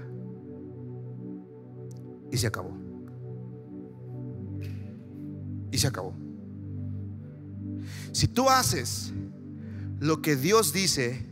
[2.31, 2.71] Y se acabó.
[5.71, 6.13] Y se acabó.
[8.11, 9.13] Si tú haces
[9.99, 11.25] lo que Dios dice,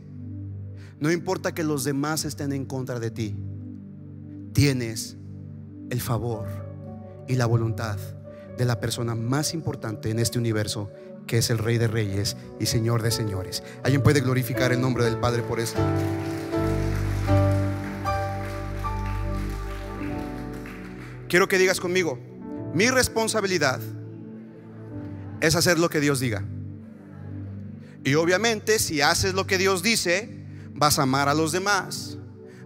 [1.00, 3.34] no importa que los demás estén en contra de ti,
[4.52, 5.16] tienes
[5.90, 6.46] el favor
[7.28, 7.98] y la voluntad
[8.56, 10.90] de la persona más importante en este universo,
[11.26, 13.62] que es el Rey de Reyes y Señor de Señores.
[13.82, 15.80] ¿Alguien puede glorificar el nombre del Padre por esto?
[21.28, 22.18] Quiero que digas conmigo,
[22.74, 23.80] mi responsabilidad
[25.40, 26.44] es hacer lo que Dios diga.
[28.04, 32.18] Y obviamente si haces lo que Dios dice, vas a amar a los demás,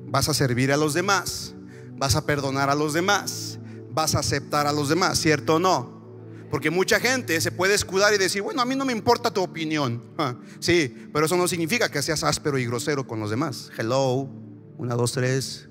[0.02, 1.54] vas a servir a los demás,
[1.92, 3.58] vas a perdonar a los demás,
[3.90, 5.95] vas a aceptar a los demás, ¿cierto o no?
[6.50, 9.42] Porque mucha gente se puede escudar y decir, bueno, a mí no me importa tu
[9.42, 10.02] opinión.
[10.60, 13.70] Sí, pero eso no significa que seas áspero y grosero con los demás.
[13.76, 14.28] Hello,
[14.78, 15.68] una, dos, tres.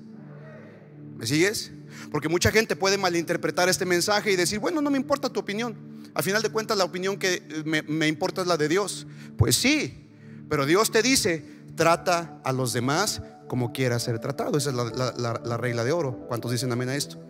[1.16, 1.72] ¿Me sigues?
[2.10, 5.76] Porque mucha gente puede malinterpretar este mensaje y decir, bueno, no me importa tu opinión.
[6.14, 9.06] Al final de cuentas, la opinión que me, importa es la de Dios.
[9.36, 10.08] Pues sí,
[10.48, 14.56] pero Dios te dice, trata a los demás como quieras ser tratado.
[14.58, 16.26] Esa es la, regla de oro.
[16.28, 17.25] ¿Cuántos dicen amén a esto?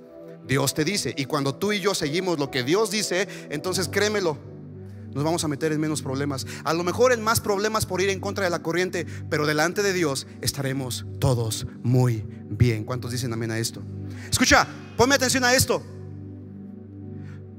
[0.46, 1.14] Dios te dice.
[1.16, 4.38] Y cuando tú y yo seguimos lo que Dios dice, entonces créemelo,
[5.16, 6.46] nos vamos a meter en menos problemas.
[6.64, 9.82] A lo mejor en más problemas por ir en contra de la corriente, pero delante
[9.82, 12.84] de Dios estaremos todos muy bien.
[12.84, 13.82] ¿Cuántos dicen amén a esto?
[14.30, 15.82] Escucha, ponme atención a esto.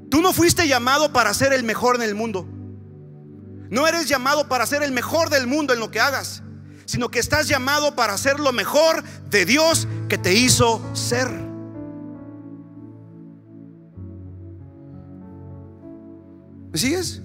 [0.09, 2.47] Tú no fuiste llamado para ser el mejor en el mundo.
[3.71, 6.43] No eres llamado para ser el mejor del mundo en lo que hagas,
[6.85, 11.46] sino que estás llamado para ser lo mejor de Dios que te hizo ser.
[16.71, 17.21] ¿Me sigues?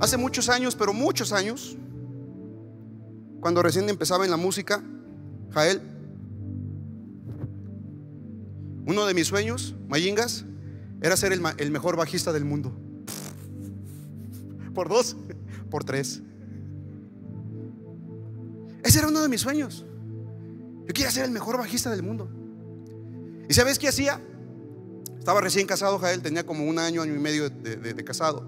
[0.00, 1.76] Hace muchos años, pero muchos años,
[3.40, 4.82] cuando recién empezaba en la música,
[5.52, 5.80] Jael,
[8.86, 10.44] uno de mis sueños, Mayingas,
[11.00, 12.72] era ser el, mejor bajista del mundo.
[14.74, 15.16] Por dos,
[15.70, 16.22] por tres.
[18.82, 19.84] Ese era uno de mis sueños.
[20.86, 22.28] Yo quería ser el mejor bajista del mundo.
[23.48, 24.20] ¿Y sabes qué hacía?
[25.24, 28.44] Estaba recién casado, Jael, tenía como un año, año y medio de casado.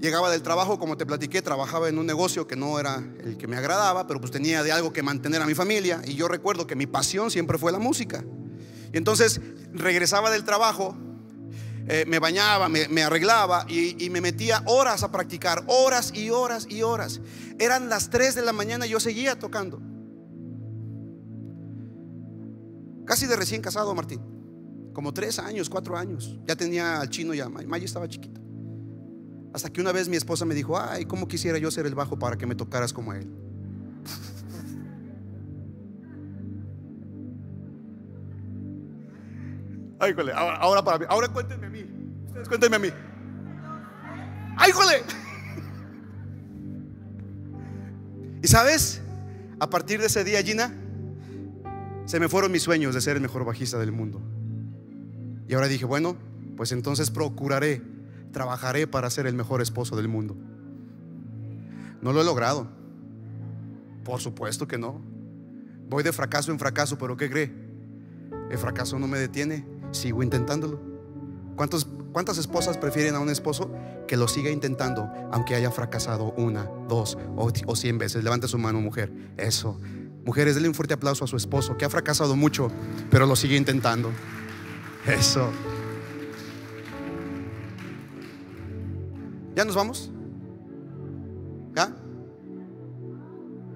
[0.00, 3.46] Llegaba del trabajo, como te platiqué, trabajaba en un negocio que no era el que
[3.46, 6.00] me agradaba, pero pues tenía de algo que mantener a mi familia.
[6.06, 8.24] Y yo recuerdo que mi pasión siempre fue la música.
[8.90, 9.42] Y entonces
[9.74, 10.96] regresaba del trabajo,
[11.88, 16.68] eh, me bañaba, me, arreglaba y, y, me metía horas a practicar, horas y horas
[16.70, 17.20] y horas.
[17.58, 19.78] Eran las 3 de la mañana y yo seguía tocando.
[23.04, 24.39] Casi de recién casado, Martín.
[24.92, 26.36] Como tres años, cuatro años.
[26.46, 27.48] Ya tenía al chino ya.
[27.48, 28.40] Maya estaba chiquita.
[29.52, 32.18] Hasta que una vez mi esposa me dijo, ay, ¿cómo quisiera yo ser el bajo
[32.18, 33.28] para que me tocaras como él?
[39.98, 41.04] Ay, jole, ahora, para mí.
[41.08, 41.84] Ahora cuéntenme a mí.
[42.28, 42.88] Ustedes cuéntenme a mí.
[44.56, 45.02] ¡Ay, jole!
[48.42, 49.02] Y sabes,
[49.58, 50.74] a partir de ese día, Gina,
[52.06, 54.22] se me fueron mis sueños de ser el mejor bajista del mundo.
[55.50, 56.16] Y ahora dije, bueno,
[56.56, 57.82] pues entonces procuraré,
[58.30, 60.36] trabajaré para ser el mejor esposo del mundo.
[62.00, 62.68] No lo he logrado.
[64.04, 65.00] Por supuesto que no.
[65.88, 67.52] Voy de fracaso en fracaso, pero ¿qué cree?
[68.48, 70.80] El fracaso no me detiene sigo intentándolo.
[71.56, 73.72] ¿Cuántos, ¿Cuántas esposas prefieren a un esposo
[74.06, 78.22] que lo siga intentando aunque haya fracasado una, dos o, cien veces?
[78.22, 79.12] Levante su mano, mujer.
[79.36, 79.80] Eso.
[80.24, 82.68] Mujeres, denle un fuerte aplauso a su esposo que ha fracasado mucho,
[83.10, 84.12] pero lo sigue intentando.
[85.06, 85.50] Eso.
[89.54, 90.10] ¿Ya nos vamos?
[91.74, 91.94] ¿Ya?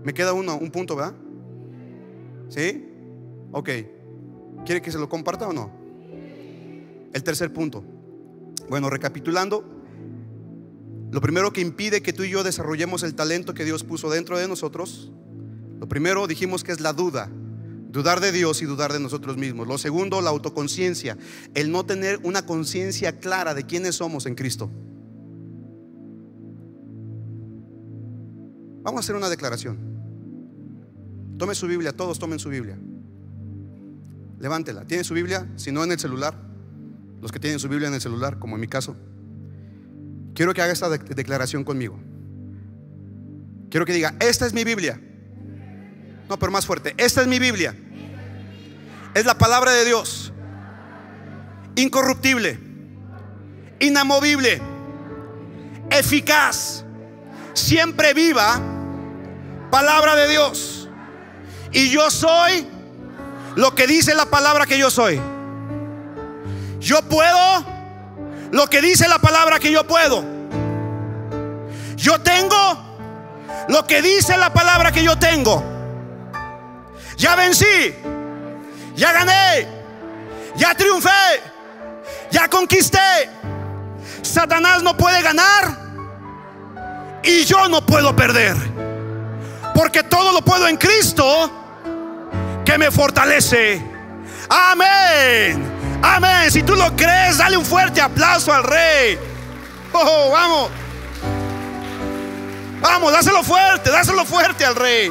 [0.04, 1.14] Me queda uno, un punto, ¿verdad?
[2.48, 2.88] ¿Sí?
[3.52, 3.70] Ok.
[4.64, 5.70] ¿Quiere que se lo comparta o no?
[7.12, 7.84] El tercer punto.
[8.68, 9.64] Bueno, recapitulando,
[11.10, 14.38] lo primero que impide que tú y yo desarrollemos el talento que Dios puso dentro
[14.38, 15.12] de nosotros,
[15.78, 17.30] lo primero dijimos que es la duda,
[17.94, 19.68] dudar de Dios y dudar de nosotros mismos.
[19.68, 21.16] Lo segundo, la autoconciencia,
[21.54, 24.68] el no tener una conciencia clara de quiénes somos en Cristo.
[28.82, 29.78] Vamos a hacer una declaración.
[31.38, 32.76] Tome su Biblia, todos tomen su Biblia.
[34.40, 34.84] Levántela.
[34.84, 35.48] ¿Tiene su Biblia?
[35.54, 36.34] Si no en el celular.
[37.22, 38.96] Los que tienen su Biblia en el celular, como en mi caso.
[40.34, 41.96] Quiero que haga esta declaración conmigo.
[43.70, 45.00] Quiero que diga, esta es mi Biblia.
[46.28, 46.92] No, pero más fuerte.
[46.96, 47.76] Esta es mi Biblia.
[49.14, 50.32] Es la palabra de Dios.
[51.76, 52.58] Incorruptible.
[53.78, 54.60] Inamovible.
[55.90, 56.84] Eficaz.
[57.52, 58.60] Siempre viva.
[59.70, 60.88] Palabra de Dios.
[61.72, 62.66] Y yo soy
[63.56, 65.20] lo que dice la palabra que yo soy.
[66.80, 67.64] Yo puedo
[68.50, 70.24] lo que dice la palabra que yo puedo.
[71.96, 72.56] Yo tengo
[73.68, 75.62] lo que dice la palabra que yo tengo.
[77.16, 77.94] Ya vencí.
[78.94, 79.68] Ya gané.
[80.56, 81.10] Ya triunfé.
[82.30, 82.98] Ya conquisté.
[84.22, 85.78] Satanás no puede ganar.
[87.22, 88.56] Y yo no puedo perder.
[89.74, 91.50] Porque todo lo puedo en Cristo
[92.64, 93.82] que me fortalece.
[94.48, 96.00] Amén.
[96.02, 96.50] Amén.
[96.50, 99.18] Si tú lo crees, dale un fuerte aplauso al rey.
[99.92, 100.70] Oh, vamos.
[102.80, 105.10] Vamos, dáselo fuerte, dáselo fuerte al rey.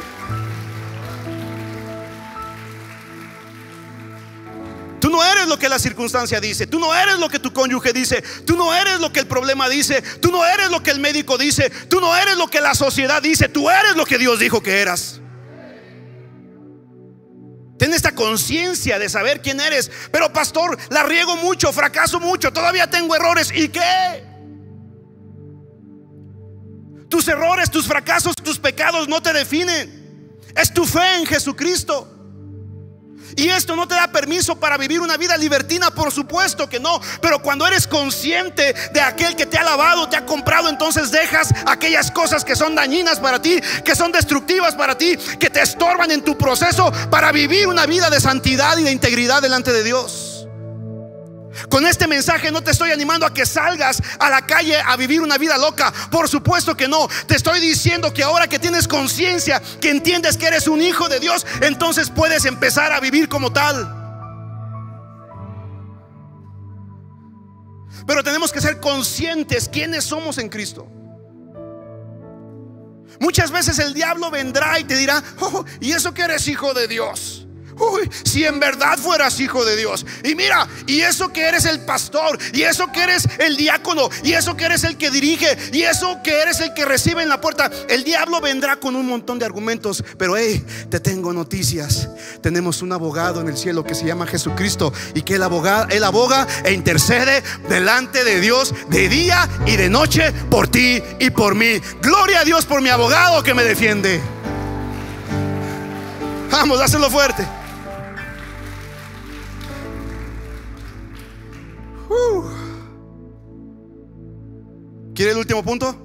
[5.14, 8.22] No eres lo que la circunstancia dice, tú no eres lo que tu cónyuge dice,
[8.45, 11.38] tú no eres lo que el problema dice, tú no eres lo que el médico
[11.38, 14.61] dice, tú no eres lo que la sociedad dice, tú eres lo que Dios dijo
[14.61, 15.22] que eras.
[17.78, 19.91] Ten esta conciencia de saber quién eres.
[20.11, 23.51] Pero pastor, la riego mucho, fracaso mucho, todavía tengo errores.
[23.53, 24.24] ¿Y qué?
[27.09, 30.39] Tus errores, tus fracasos, tus pecados no te definen.
[30.55, 32.12] Es tu fe en Jesucristo.
[33.36, 37.00] Y esto no te da permiso para vivir una vida libertina, por supuesto que no.
[37.22, 41.54] Pero cuando eres consciente de aquel que te ha lavado, te ha comprado, entonces dejas
[41.66, 46.12] aquellas cosas que son dañinas para ti, que son destructivas para ti, que te estorban
[46.12, 50.33] en tu proceso para vivir una vida de santidad y de integridad delante de Dios.
[51.70, 55.22] Con este mensaje no te estoy animando a que salgas a la calle a vivir
[55.22, 55.93] una vida loca.
[56.11, 57.07] Por supuesto que no.
[57.28, 61.20] Te estoy diciendo que ahora que tienes conciencia, que entiendes que eres un hijo de
[61.20, 64.01] Dios, entonces puedes empezar a vivir como tal.
[68.05, 70.88] Pero tenemos que ser conscientes quiénes somos en Cristo.
[73.20, 76.88] Muchas veces el diablo vendrá y te dirá, oh, ¿y eso que eres hijo de
[76.88, 77.47] Dios?
[77.78, 80.05] Uy, si en verdad fueras hijo de Dios.
[80.24, 84.34] Y mira, y eso que eres el pastor, y eso que eres el diácono, y
[84.34, 87.41] eso que eres el que dirige, y eso que eres el que recibe en la
[87.41, 87.69] puerta.
[87.89, 92.09] El diablo vendrá con un montón de argumentos, pero hey, te tengo noticias.
[92.41, 96.03] Tenemos un abogado en el cielo que se llama Jesucristo y que él, aboga, él
[96.03, 101.55] aboga e intercede delante de Dios de día y de noche por ti y por
[101.55, 101.80] mí.
[102.01, 104.21] Gloria a Dios por mi abogado que me defiende.
[106.51, 107.47] Vamos, dáselo fuerte.
[115.16, 115.95] ¿Quiere el último punto?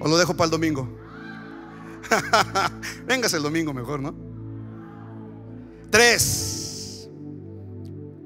[0.00, 0.88] ¿O lo dejo para el domingo?
[3.06, 4.14] Véngase el domingo mejor, ¿no?
[5.90, 7.10] Tres.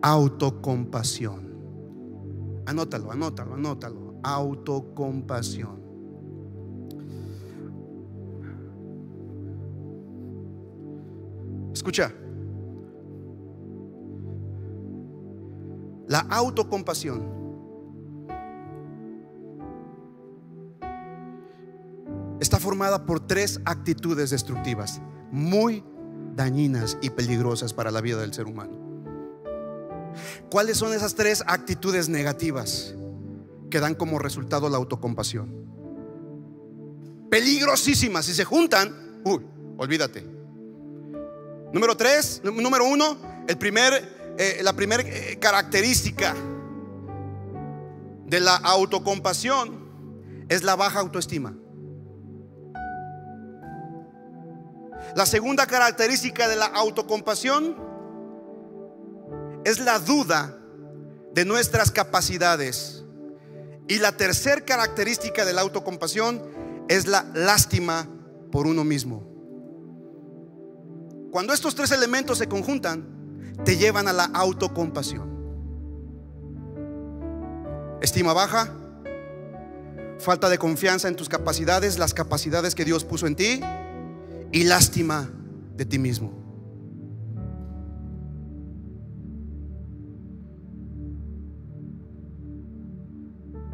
[0.01, 1.45] Autocompasión.
[2.67, 4.15] Anótalo, anótalo, anótalo.
[4.23, 5.83] Autocompasión.
[11.73, 12.15] Escucha.
[16.07, 17.23] La autocompasión
[22.41, 25.01] está formada por tres actitudes destructivas
[25.31, 25.83] muy
[26.35, 28.85] dañinas y peligrosas para la vida del ser humano.
[30.51, 32.95] ¿Cuáles son esas tres actitudes negativas
[33.71, 35.65] que dan como resultado la autocompasión?
[37.31, 38.27] Peligrosísimas.
[38.27, 39.41] Si se juntan, uy,
[39.79, 40.25] olvídate.
[41.73, 43.17] Número tres, número uno,
[43.49, 46.35] el primer eh, la primera eh, característica
[48.27, 49.85] de la autocompasión
[50.49, 51.55] es la baja autoestima.
[55.15, 57.77] La segunda característica de la autocompasión
[59.65, 60.59] es la duda
[61.33, 63.05] de nuestras capacidades.
[63.87, 66.43] Y la tercera característica de la autocompasión
[66.89, 68.09] es la lástima
[68.51, 69.23] por uno mismo.
[71.31, 73.14] Cuando estos tres elementos se conjuntan,
[73.65, 75.35] te llevan a la autocompasión.
[78.01, 78.71] Estima baja,
[80.19, 83.61] falta de confianza en tus capacidades, las capacidades que Dios puso en ti
[84.53, 85.31] y lástima
[85.77, 86.33] de ti mismo.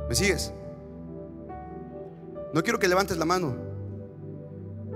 [0.08, 0.52] ¿Me sigues?
[2.52, 3.56] No quiero que levantes la mano.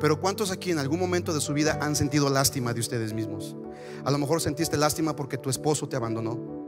[0.01, 3.57] Pero ¿cuántos aquí en algún momento de su vida han sentido lástima de ustedes mismos?
[4.05, 6.65] A lo mejor sentiste lástima porque tu esposo te abandonó.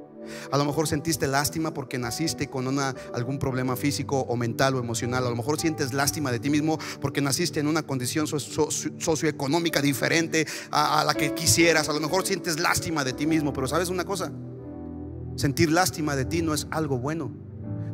[0.50, 4.78] A lo mejor sentiste lástima porque naciste con una, algún problema físico o mental o
[4.78, 5.26] emocional.
[5.26, 10.46] A lo mejor sientes lástima de ti mismo porque naciste en una condición socioeconómica diferente
[10.70, 11.88] a, a la que quisieras.
[11.88, 13.52] A lo mejor sientes lástima de ti mismo.
[13.52, 14.32] Pero sabes una cosa,
[15.36, 17.30] sentir lástima de ti no es algo bueno.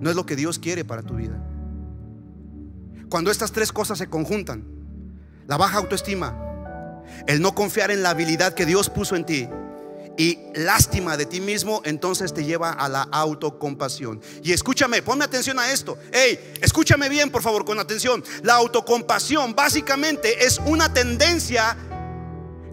[0.01, 1.41] No es lo que Dios quiere para tu vida.
[3.09, 4.65] Cuando estas tres cosas se conjuntan,
[5.47, 6.52] la baja autoestima,
[7.27, 9.49] el no confiar en la habilidad que Dios puso en ti
[10.17, 14.21] y lástima de ti mismo, entonces te lleva a la autocompasión.
[14.43, 15.99] Y escúchame, ponme atención a esto.
[16.13, 18.23] Hey, escúchame bien, por favor, con atención.
[18.43, 21.77] La autocompasión básicamente es una tendencia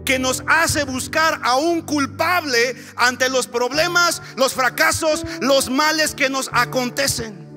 [0.04, 6.28] que nos hace buscar a un culpable ante los problemas, los fracasos, los males que
[6.28, 7.49] nos acontecen.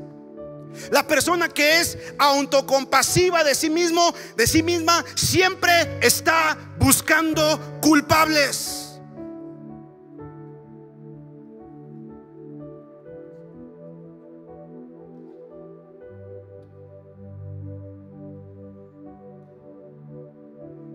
[0.92, 8.90] La persona que es autocompasiva de sí mismo, de sí misma, siempre está buscando culpables.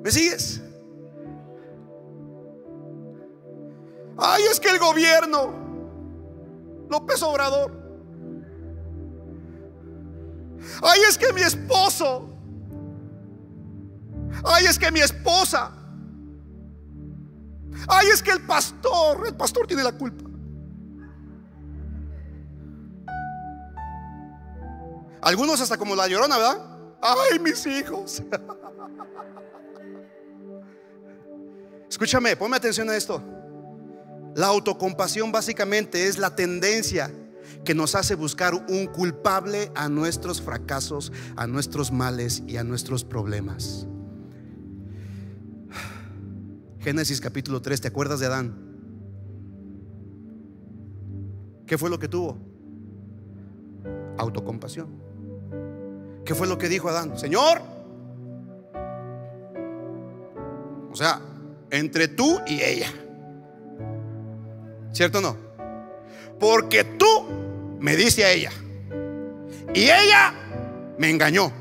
[0.03, 0.61] ¿Me sigues?
[4.17, 5.53] Ay, es que el gobierno,
[6.89, 7.78] López Obrador.
[10.83, 12.29] Ay, es que mi esposo.
[14.45, 15.73] Ay, es que mi esposa.
[17.89, 20.25] Ay, es que el pastor, el pastor tiene la culpa.
[25.21, 26.79] Algunos hasta como la llorona, ¿verdad?
[27.03, 28.23] Ay, mis hijos.
[31.89, 33.23] Escúchame, ponme atención a esto.
[34.35, 37.13] La autocompasión básicamente es la tendencia
[37.69, 43.05] que nos hace buscar un culpable a nuestros fracasos, a nuestros males y a nuestros
[43.05, 43.87] problemas.
[46.81, 48.57] Génesis capítulo 3, ¿te acuerdas de Adán?
[51.67, 52.39] ¿Qué fue lo que tuvo?
[54.17, 54.89] Autocompasión.
[56.25, 57.19] ¿Qué fue lo que dijo Adán?
[57.19, 57.61] Señor,
[60.91, 61.21] o sea,
[61.71, 62.91] entre tú y ella.
[64.91, 65.37] ¿Cierto o no?
[66.41, 67.38] Porque tú
[67.81, 68.51] me diste a ella
[69.75, 70.35] y ella
[70.99, 71.53] me engañó.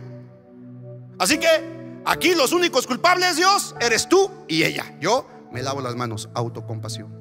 [1.19, 4.95] Así que aquí los únicos culpables, Dios, eres tú y ella.
[4.99, 7.17] Yo me lavo las manos, autocompasión.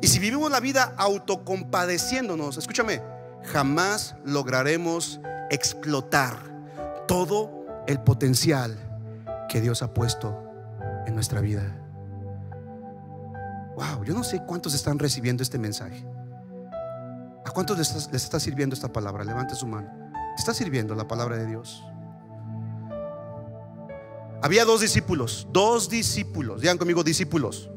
[0.00, 3.02] Y si vivimos la vida autocompadeciéndonos, escúchame,
[3.44, 5.20] jamás lograremos
[5.50, 6.36] explotar
[7.06, 8.76] todo el potencial
[9.48, 10.42] que Dios ha puesto
[11.06, 11.81] en nuestra vida.
[13.76, 16.04] Wow, yo no sé cuántos están recibiendo este mensaje.
[17.44, 19.24] ¿A cuántos les está, sirviendo esta palabra?
[19.24, 19.90] Levante su mano.
[20.36, 21.82] está sirviendo la palabra de Dios?
[24.42, 27.70] Había dos discípulos, dos discípulos, digan conmigo discípulos.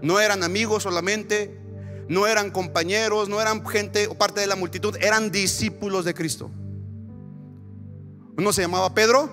[0.00, 1.60] No eran amigos solamente,
[2.08, 6.50] no eran compañeros, no eran gente o parte de la multitud, eran discípulos de Cristo.
[8.36, 9.30] Uno se llamaba Pedro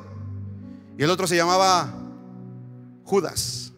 [0.98, 1.94] y el otro se llamaba
[3.04, 3.69] Judas.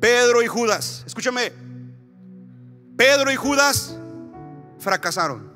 [0.00, 1.52] Pedro y Judas, escúchame,
[2.96, 3.96] Pedro y Judas
[4.78, 5.50] fracasaron.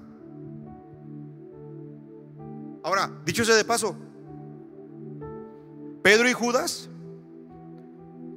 [2.83, 3.97] Ahora, dicho sea de paso,
[6.03, 6.91] Pedro y Judas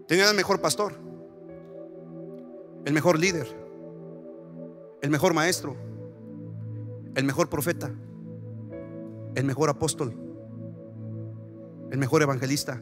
[0.07, 0.93] tenían el mejor pastor,
[2.85, 3.47] el mejor líder,
[5.01, 5.75] el mejor maestro,
[7.15, 7.91] el mejor profeta
[9.37, 10.15] el mejor apóstol,
[11.91, 12.81] el mejor evangelista.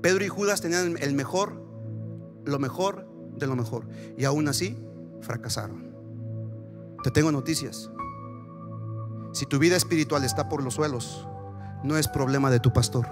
[0.00, 1.60] Pedro y Judas tenían el mejor,
[2.44, 3.86] lo mejor de lo mejor.
[4.16, 4.78] Y aún así
[5.20, 5.90] fracasaron.
[7.02, 7.90] Te tengo noticias.
[9.32, 11.26] Si tu vida espiritual está por los suelos,
[11.82, 13.06] no es problema de tu pastor.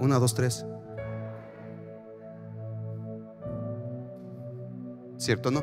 [0.00, 0.64] Una, dos, tres.
[5.18, 5.62] ¿Cierto no?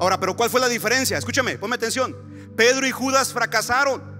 [0.00, 1.18] Ahora, pero ¿cuál fue la diferencia?
[1.18, 2.16] Escúchame, ponme atención.
[2.56, 4.11] Pedro y Judas fracasaron.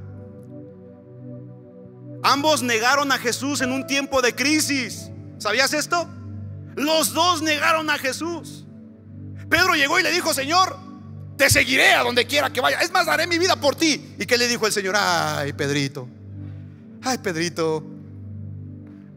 [2.23, 5.11] Ambos negaron a Jesús en un tiempo de crisis.
[5.39, 6.09] ¿Sabías esto?
[6.77, 8.65] Los dos negaron a Jesús.
[9.49, 10.77] Pedro llegó y le dijo, Señor,
[11.37, 12.81] te seguiré a donde quiera que vaya.
[12.81, 14.15] Es más, daré mi vida por ti.
[14.19, 14.95] ¿Y qué le dijo el Señor?
[14.97, 16.09] Ay, Pedrito.
[17.03, 17.85] Ay, Pedrito.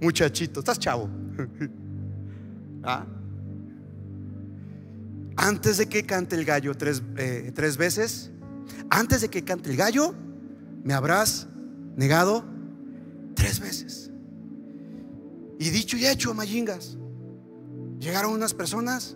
[0.01, 1.09] Muchachito, estás chavo.
[2.83, 3.05] ¿Ah?
[5.37, 8.31] antes de que cante el gallo tres, eh, tres veces,
[8.89, 10.13] antes de que cante el gallo,
[10.83, 11.47] me habrás
[11.95, 12.45] negado
[13.35, 14.09] tres veces.
[15.59, 16.97] Y dicho y hecho, Mayingas,
[17.99, 19.15] llegaron unas personas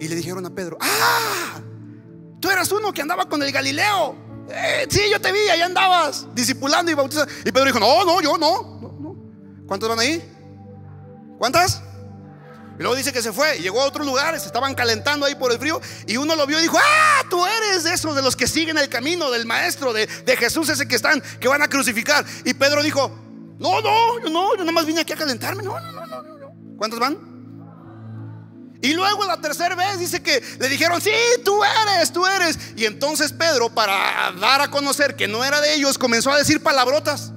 [0.00, 1.60] y le dijeron a Pedro, ah,
[2.40, 4.16] Tú eras uno que andaba con el Galileo.
[4.50, 7.32] Eh, sí, yo te vi, ahí andabas, discipulando y bautizando.
[7.44, 8.78] Y Pedro dijo, no, no, yo no.
[8.80, 9.16] no.
[9.66, 10.22] ¿Cuántos van ahí?
[11.38, 11.82] ¿Cuántas?
[12.78, 15.58] Y luego dice que se fue, llegó a otros lugares, estaban calentando ahí por el
[15.58, 18.46] frío y uno lo vio y dijo, ah, tú eres de esos, de los que
[18.46, 22.24] siguen el camino del maestro, de, de Jesús, ese que están, que van a crucificar.
[22.44, 23.10] Y Pedro dijo,
[23.58, 26.38] no, no, yo no, yo nada más vine aquí a calentarme, no, no, no, no,
[26.38, 26.76] no.
[26.76, 27.28] ¿Cuántos van?
[28.80, 31.10] Y luego la tercera vez dice que le dijeron, sí,
[31.44, 32.58] tú eres, tú eres.
[32.76, 36.62] Y entonces Pedro, para dar a conocer que no era de ellos, comenzó a decir
[36.62, 37.32] palabrotas.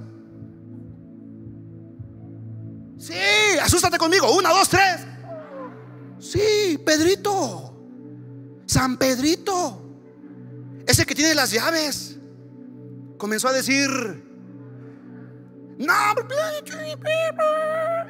[2.99, 3.15] Sí,
[3.59, 4.31] asústate conmigo.
[4.31, 5.01] Una, dos, tres.
[6.19, 7.75] Sí, Pedrito.
[8.67, 9.81] San Pedrito.
[10.85, 12.17] Ese que tiene las llaves.
[13.17, 14.30] Comenzó a decir.
[15.81, 15.93] No,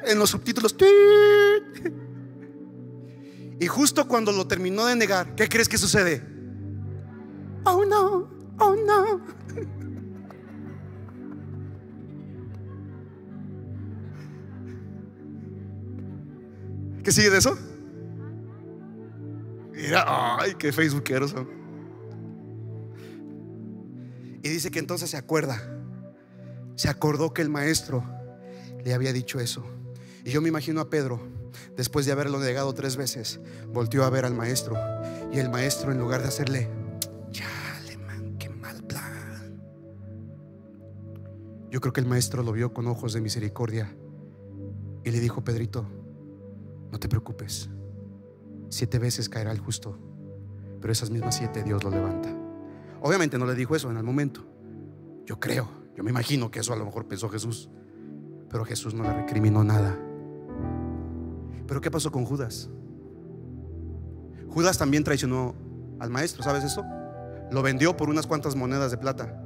[0.04, 0.76] en los subtítulos.
[3.58, 6.22] Y justo cuando lo terminó de negar, ¿qué crees que sucede?
[7.64, 9.20] Oh no, oh no.
[17.02, 17.56] ¿Qué sigue de eso?
[19.72, 20.04] Mira,
[20.38, 21.48] ay, qué facebookeros son.
[24.42, 25.62] Y dice que entonces se acuerda,
[26.76, 28.04] se acordó que el maestro
[28.84, 29.64] le había dicho eso.
[30.24, 31.20] Y yo me imagino a Pedro,
[31.76, 33.40] después de haberlo negado tres veces,
[33.72, 34.76] volteó a ver al maestro.
[35.32, 36.68] Y el maestro, en lugar de hacerle,
[37.30, 39.60] chale, man, qué mal plan.
[41.70, 43.94] Yo creo que el maestro lo vio con ojos de misericordia
[45.04, 45.86] y le dijo, Pedrito,
[46.90, 47.68] no te preocupes.
[48.68, 49.98] Siete veces caerá el justo,
[50.80, 52.28] pero esas mismas siete Dios lo levanta.
[53.00, 54.44] Obviamente no le dijo eso en el momento.
[55.26, 57.68] Yo creo, yo me imagino que eso a lo mejor pensó Jesús,
[58.48, 59.98] pero Jesús no le recriminó nada.
[61.66, 62.68] Pero ¿qué pasó con Judas?
[64.48, 65.54] Judas también traicionó
[66.00, 66.84] al maestro, ¿sabes eso?
[67.50, 69.38] Lo vendió por unas cuantas monedas de plata.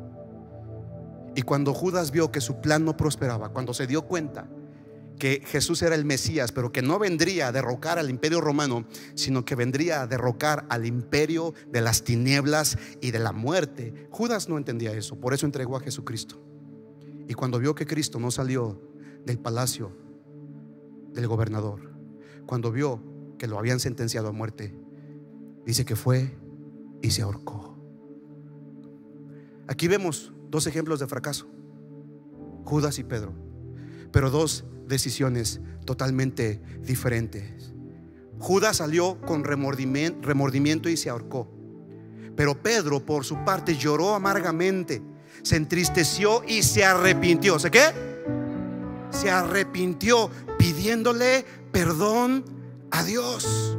[1.35, 4.49] Y cuando Judas vio que su plan no prosperaba, cuando se dio cuenta
[5.19, 9.45] que Jesús era el Mesías, pero que no vendría a derrocar al imperio romano, sino
[9.45, 14.09] que vendría a derrocar al imperio de las tinieblas y de la muerte.
[14.11, 16.41] Judas no entendía eso, por eso entregó a Jesucristo.
[17.29, 18.81] Y cuando vio que Cristo no salió
[19.25, 19.93] del palacio
[21.13, 21.93] del gobernador,
[22.47, 23.03] cuando vio
[23.39, 24.75] que lo habían sentenciado a muerte,
[25.65, 26.37] dice que fue
[27.03, 27.77] y se ahorcó.
[29.67, 31.49] Aquí vemos dos ejemplos de fracaso,
[32.65, 33.33] Judas y Pedro,
[34.13, 37.73] pero dos decisiones totalmente diferentes.
[38.39, 41.51] Judas salió con remordimiento y se ahorcó.
[42.37, 45.03] Pero Pedro, por su parte, lloró amargamente,
[45.43, 47.59] se entristeció y se arrepintió.
[47.59, 47.93] ¿Sé qué?
[49.11, 52.45] Se arrepintió pidiéndole perdón
[52.91, 53.79] a Dios.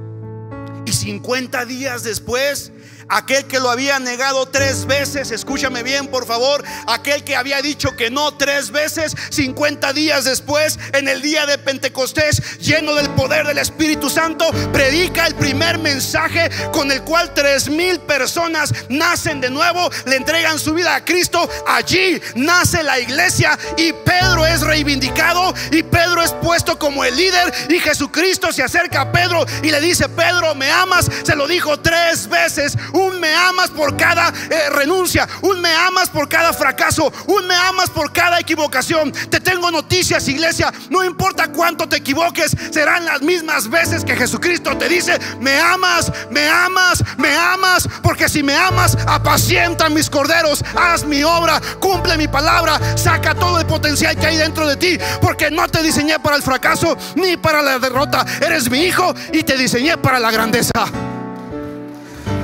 [0.85, 2.71] Y 50 días después
[3.09, 7.95] Aquel que lo había negado tres veces, escúchame bien por favor, aquel que había dicho
[7.95, 13.47] que no tres veces, 50 días después, en el día de Pentecostés, lleno del poder
[13.47, 19.49] del Espíritu Santo, predica el primer mensaje con el cual tres mil personas nacen de
[19.49, 21.49] nuevo, le entregan su vida a Cristo.
[21.65, 27.53] Allí nace la iglesia y Pedro es reivindicado y Pedro es puesto como el líder
[27.69, 31.09] y Jesucristo se acerca a Pedro y le dice, Pedro, ¿me amas?
[31.23, 36.09] Se lo dijo tres veces un me amas por cada eh, renuncia, un me amas
[36.09, 39.11] por cada fracaso, un me amas por cada equivocación.
[39.11, 44.77] Te tengo noticias, iglesia, no importa cuánto te equivoques, serán las mismas veces que Jesucristo
[44.77, 50.63] te dice, me amas, me amas, me amas, porque si me amas, apacienta mis corderos,
[50.75, 54.97] haz mi obra, cumple mi palabra, saca todo el potencial que hay dentro de ti,
[55.21, 59.43] porque no te diseñé para el fracaso ni para la derrota, eres mi hijo y
[59.43, 60.71] te diseñé para la grandeza.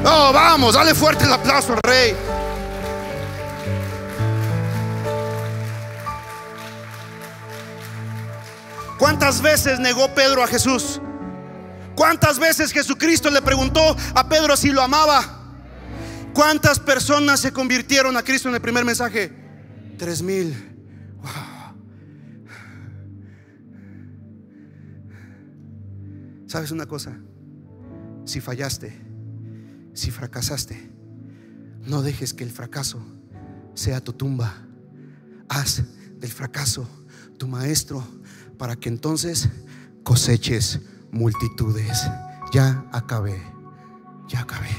[0.06, 2.16] Oh, vamos, dale fuerte el aplauso al rey.
[8.98, 11.02] ¿Cuántas veces negó Pedro a Jesús?
[11.96, 15.42] ¿Cuántas veces Jesucristo le preguntó a Pedro si lo amaba?
[16.34, 19.32] ¿Cuántas personas se convirtieron a Cristo en el primer mensaje?
[19.98, 20.56] Tres mil.
[26.48, 27.18] ¿Sabes una cosa?
[28.26, 29.13] Si fallaste,
[29.94, 30.92] si fracasaste,
[31.86, 33.00] no dejes que el fracaso
[33.74, 34.54] sea tu tumba.
[35.50, 35.84] Haz
[36.20, 36.88] del fracaso
[37.38, 38.04] tu maestro
[38.58, 39.50] para que entonces
[40.04, 40.80] coseches
[41.12, 42.04] multitudes.
[42.54, 43.42] Ya acabé,
[44.28, 44.70] ya acabé.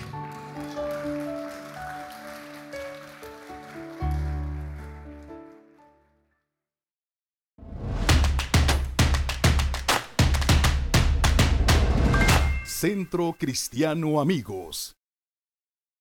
[12.64, 14.94] Centro Cristiano Amigos.